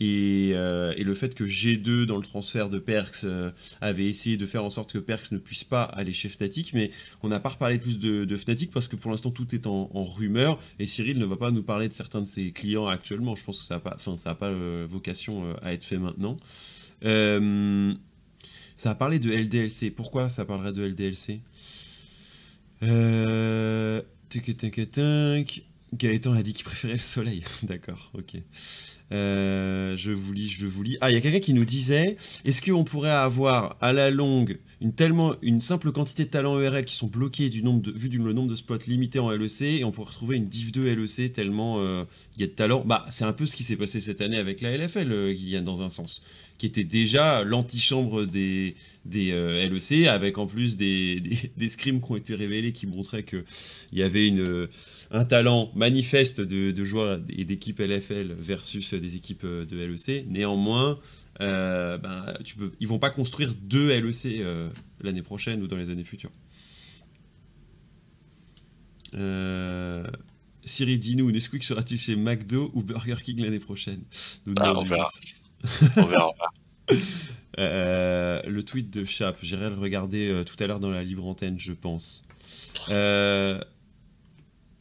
[0.00, 3.24] et, le fait que G2 dans le transfert de Perks
[3.80, 6.90] avait essayé de faire en sorte que Perks ne puisse pas aller chez Fnatic, mais
[7.22, 10.58] on n'a pas reparlé plus de, Fnatic parce que pour l'instant tout est en, rumeur
[10.78, 13.36] et Cyril ne va pas nous parler de certains de ses clients actuellement.
[13.36, 14.52] Je pense que ça n'a pas, ça pas
[14.86, 16.36] vocation à être fait maintenant.
[17.04, 17.94] Euh,
[18.76, 19.90] ça a parlé de LDLC.
[19.90, 21.40] Pourquoi ça parlerait de LDLC
[22.82, 24.02] euh...
[25.94, 27.42] Gaëtan a dit qu'il préférait le soleil.
[27.62, 28.36] D'accord, ok.
[29.12, 30.98] Euh, je vous lis, je vous lis.
[31.00, 34.58] Ah, il y a quelqu'un qui nous disait est-ce qu'on pourrait avoir à la longue
[34.80, 38.10] une, tellement, une simple quantité de talents ERL qui sont bloqués du nombre de, vu
[38.10, 41.32] le nombre de spots limité en LEC et on pourrait retrouver une div 2 LEC
[41.32, 42.04] tellement euh,
[42.36, 44.38] il y a de talents Bah, c'est un peu ce qui s'est passé cette année
[44.38, 46.22] avec la LFL, y a dans un sens.
[46.58, 48.74] qui était déjà l'antichambre des,
[49.06, 51.22] des LEC, avec en plus des,
[51.56, 53.44] des, scrims qui ont été révélés qui montraient qu'il
[53.94, 54.68] y avait une,
[55.10, 60.26] un talent manifeste de, de joueurs et d'équipes LFL versus des équipes de LEC.
[60.28, 60.98] Néanmoins,
[61.40, 64.44] euh, ben, tu peux, ils vont pas construire deux LEC
[65.00, 66.32] l'année prochaine ou dans les années futures.
[69.14, 70.06] Euh,
[70.64, 74.02] Siri, dis-nous, Nesquik sera-t-il chez McDo ou Burger King l'année prochaine?
[74.56, 75.08] Ah, on, verra.
[77.58, 81.24] Euh, le tweet de Chap, j'irai le regarder euh, tout à l'heure dans la libre
[81.24, 82.28] antenne, je pense.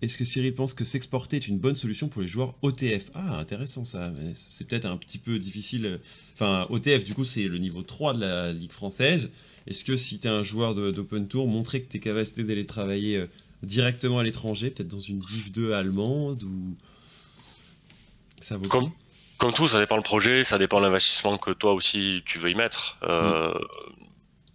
[0.06, 3.38] Est-ce que Cyril pense que s'exporter est une bonne solution pour les joueurs OTF Ah,
[3.38, 4.12] intéressant ça.
[4.34, 6.00] C'est peut-être un petit peu difficile.
[6.34, 9.32] Enfin, OTF, du coup, c'est le niveau 3 de la Ligue française.
[9.68, 12.66] Est-ce que si tu es un joueur d'Open Tour, montrer que tu es capacité d'aller
[12.66, 13.26] travailler
[13.64, 16.76] directement à l'étranger, peut-être dans une Div 2 allemande ou
[18.40, 18.90] ça vaut comme,
[19.38, 22.52] comme tout, ça dépend le projet, ça dépend de l'investissement que toi aussi tu veux
[22.52, 22.98] y mettre.
[23.04, 23.54] Euh,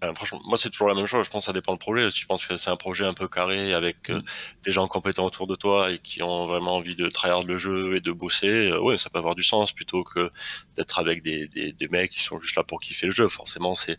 [0.03, 0.15] mm.
[0.15, 1.27] franchement, moi c'est toujours la même chose.
[1.27, 2.11] Je pense que ça dépend le projet.
[2.11, 4.25] Si je pense que c'est un projet un peu carré avec euh, mm.
[4.65, 7.97] des gens compétents autour de toi et qui ont vraiment envie de tryhard le jeu
[7.97, 10.31] et de bosser, euh, ouais, ça peut avoir du sens plutôt que
[10.77, 13.29] d'être avec des, des, des, mecs qui sont juste là pour kiffer le jeu.
[13.29, 13.99] Forcément, c'est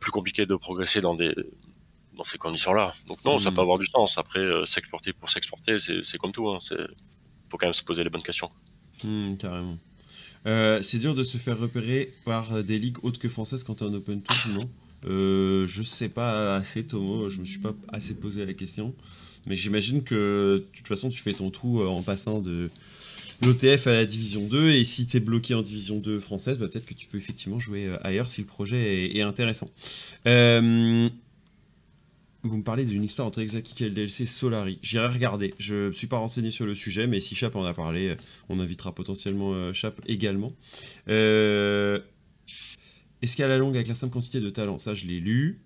[0.00, 1.32] plus compliqué de progresser dans des
[2.16, 2.94] dans ces conditions-là.
[3.06, 3.54] Donc non, ça hmm.
[3.54, 4.18] peut avoir du sens.
[4.18, 6.50] Après, euh, s'exporter pour s'exporter, c'est comme tout.
[6.50, 6.86] Il hein.
[7.50, 8.50] faut quand même se poser les bonnes questions.
[9.02, 9.78] Hmm, carrément.
[10.46, 13.76] Euh, c'est dur de se faire repérer par euh, des ligues autres que françaises quand
[13.76, 14.68] tu es en open tour, non
[15.06, 17.30] euh, Je sais pas assez, Tomo.
[17.30, 18.94] Je me suis pas assez posé la question.
[19.46, 22.70] Mais j'imagine que de toute façon, tu fais ton trou en passant de
[23.42, 24.70] l'OTF à la division 2.
[24.70, 27.58] Et si tu es bloqué en division 2 française, bah, peut-être que tu peux effectivement
[27.58, 29.70] jouer ailleurs si le projet est, intéressant.
[30.26, 31.10] Euh,
[32.44, 34.78] vous me parlez d'une histoire entre Exaki et le DLC Solari.
[34.82, 35.54] J'irai regarder.
[35.58, 38.16] Je ne suis pas renseigné sur le sujet, mais si Chap en a parlé,
[38.50, 40.52] on invitera potentiellement euh, Chap également.
[41.08, 41.98] Euh,
[43.22, 45.62] est-ce qu'à la longue, avec la simple quantité de talent Ça, je l'ai lu?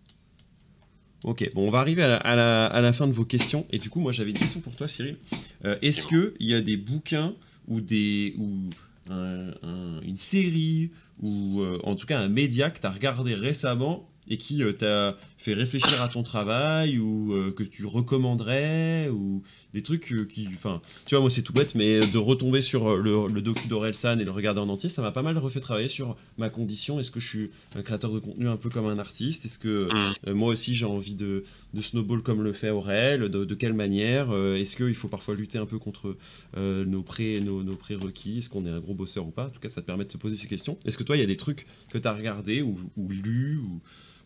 [1.24, 3.66] Ok, bon, on va arriver à la, fin de vos questions.
[3.70, 5.16] Et du coup, moi, j'avais une question pour toi, Cyril.
[5.64, 7.34] Euh, est-ce qu'il y a des bouquins
[7.66, 8.70] ou, des, ou
[9.10, 14.62] une série ou en tout cas un média que tu as regardé récemment et qui
[14.62, 20.12] euh, t'a fait réfléchir à ton travail ou euh, que tu recommanderais ou des trucs
[20.12, 23.40] euh, qui enfin tu vois moi c'est tout bête mais de retomber sur le, le
[23.40, 26.50] docu d'Orelsan et le regarder en entier ça m'a pas mal refait travailler sur ma
[26.50, 27.00] condition.
[27.00, 29.44] Est-ce que je suis un créateur de contenu un peu comme un artiste?
[29.44, 29.88] Est-ce que
[30.26, 30.32] mm.
[30.32, 33.28] moi aussi j'ai envie de, de, snowball comme le fait Aurel?
[33.28, 36.16] De, de quelle manière est-ce qu'il faut parfois lutter un peu contre
[36.56, 38.38] nos pré nos, nos prérequis?
[38.38, 39.46] Est-ce qu'on est un gros bosseur ou pas?
[39.46, 40.78] En tout cas ça te permet de se poser ces questions.
[40.84, 43.58] Est-ce que toi il y a des trucs que tu as regardé ou, ou lu
[43.58, 43.80] ou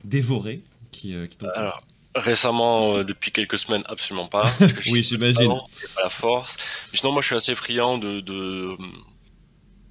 [0.05, 1.83] dévoré qui, euh, qui Alors,
[2.15, 4.45] récemment, euh, depuis quelques semaines, absolument pas.
[4.91, 5.49] oui, j'imagine.
[5.49, 6.57] Pas la force.
[6.93, 8.77] Mais sinon, moi, je suis assez friand de, de,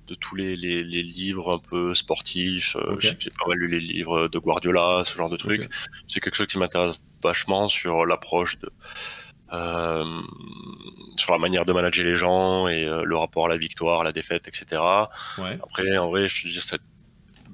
[0.07, 2.75] de tous les, les, les, livres un peu sportifs.
[2.75, 5.69] Euh, j'ai pas mal lu les livres de Guardiola, ce genre de trucs.
[6.07, 8.69] C'est quelque chose qui m'intéresse vachement sur l'approche de.
[9.53, 10.05] Euh,
[11.17, 14.13] sur la manière de manager les gens et le rapport à la victoire, à la
[14.13, 14.81] défaite, etc.
[15.39, 15.59] Ouais.
[15.61, 16.63] Après, en vrai, je veux dire,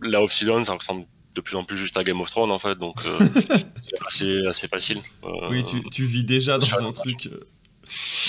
[0.04, 1.08] la off-season, ça ressemble
[1.38, 3.20] de plus en plus juste à Game of Thrones en fait, donc euh,
[4.10, 4.98] c'est assez, facile.
[5.24, 7.48] Euh, oui, tu, vis déjà dans un truc euh,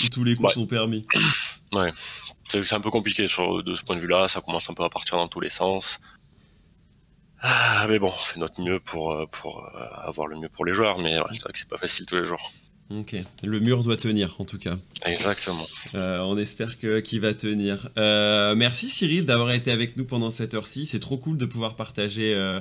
[0.03, 1.05] où tous les coups sont permis.
[1.71, 1.91] Ouais,
[2.47, 4.89] c'est un peu compliqué sur, de ce point de vue-là, ça commence un peu à
[4.89, 5.99] partir dans tous les sens.
[7.41, 9.63] Ah, mais bon, on fait notre mieux pour, pour
[10.01, 12.25] avoir le mieux pour les joueurs, mais c'est vrai que c'est pas facile tous les
[12.25, 12.51] jours.
[12.89, 14.77] Ok, le mur doit tenir en tout cas.
[15.05, 15.67] Exactement.
[15.93, 17.87] on espère que qu'il va tenir.
[17.95, 20.87] merci Cyril d'avoir été avec nous pendant cette heure-ci.
[20.87, 22.59] C'est trop cool de pouvoir partager euh,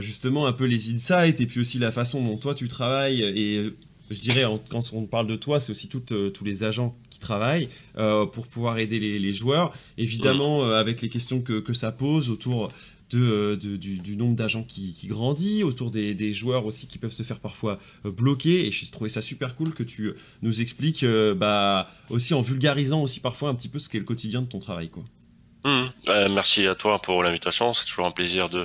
[0.00, 3.72] justement un peu les insights et puis aussi la façon dont toi tu travailles et
[4.12, 7.68] je dirais, quand on parle de toi, c'est aussi euh, tous les agents qui travaillent
[7.98, 9.72] euh, pour pouvoir aider les, joueurs.
[9.98, 12.70] Évidemment, avec les questions que, ça pose autour
[13.10, 17.78] de, du, nombre d'agents qui, grandit, autour des, joueurs aussi qui peuvent se faire parfois
[18.04, 18.66] bloquer.
[18.66, 20.12] Et je trouvé ça super cool que tu
[20.42, 21.04] nous expliques,
[21.36, 24.58] bah, aussi en vulgarisant aussi parfois un petit peu ce qu'est le quotidien de ton
[24.58, 24.90] travail.
[24.90, 25.04] Quoi.
[25.64, 25.92] Mmh.
[26.32, 27.72] merci à toi pour l'invitation.
[27.72, 28.64] C'est toujours un plaisir de,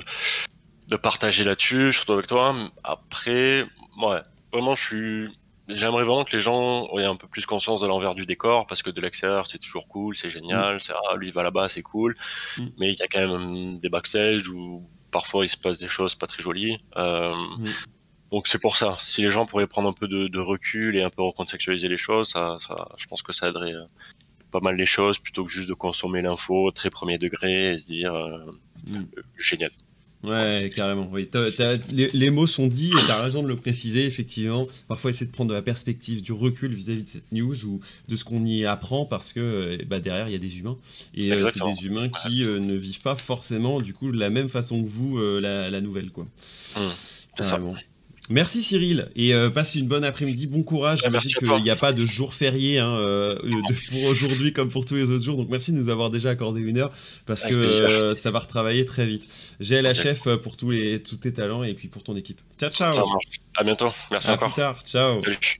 [0.88, 2.54] de partager là-dessus, surtout avec toi.
[2.82, 3.64] Après,
[4.02, 4.20] ouais,
[4.52, 5.28] vraiment, je suis.
[5.68, 8.82] J'aimerais vraiment que les gens aient un peu plus conscience de l'envers du décor, parce
[8.82, 10.80] que de l'extérieur, c'est toujours cool, c'est génial, mm.
[10.80, 12.16] c'est ah, lui il va là-bas, c'est cool.
[12.56, 12.66] Mm.
[12.78, 16.14] Mais il y a quand même des backstage où parfois il se passe des choses
[16.14, 16.78] pas très jolies.
[16.96, 17.66] Euh, mm.
[18.32, 18.96] Donc c'est pour ça.
[18.98, 22.28] Si les gens pourraient prendre un peu de, recul et un peu recontextualiser les choses,
[22.28, 23.84] ça, ça, je pense que ça aiderait euh,
[24.50, 27.86] pas mal les choses plutôt que juste de consommer l'info très premier degré et se
[27.86, 28.38] dire euh,
[29.36, 29.70] génial.
[30.24, 31.08] Ouais, carrément.
[31.12, 31.28] Oui.
[31.92, 34.66] les, mots sont dits et tu as raison de le préciser, effectivement.
[34.88, 38.16] Parfois, essayer de prendre de la perspective, du recul vis-à-vis de cette news ou de
[38.16, 40.76] ce qu'on y apprend parce que bah, derrière, il y a des humains.
[41.14, 44.30] Et euh, c'est des humains qui euh, ne vivent pas forcément, du coup, de la
[44.30, 46.10] même façon que vous, euh, la, nouvelle.
[46.10, 46.24] quoi.
[46.24, 46.80] Mmh,
[47.36, 47.74] carrément.
[48.30, 51.00] Merci Cyril et euh, passe une bonne après-midi, bon courage.
[51.02, 53.38] J'imagine qu'il n'y a pas de jour férié hein, euh,
[53.90, 55.36] pour aujourd'hui comme pour tous les autres jours.
[55.36, 56.92] Donc merci de nous avoir déjà accordé une heure
[57.26, 59.28] parce que euh, ça va retravailler très vite.
[59.60, 62.40] J'ai la chef pour tous, les, tous tes talents et puis pour ton équipe.
[62.58, 63.08] Ciao ciao.
[63.56, 63.92] À bientôt.
[64.10, 64.48] Merci à encore.
[64.48, 64.82] plus tard.
[64.84, 65.22] Ciao.
[65.22, 65.58] Salut.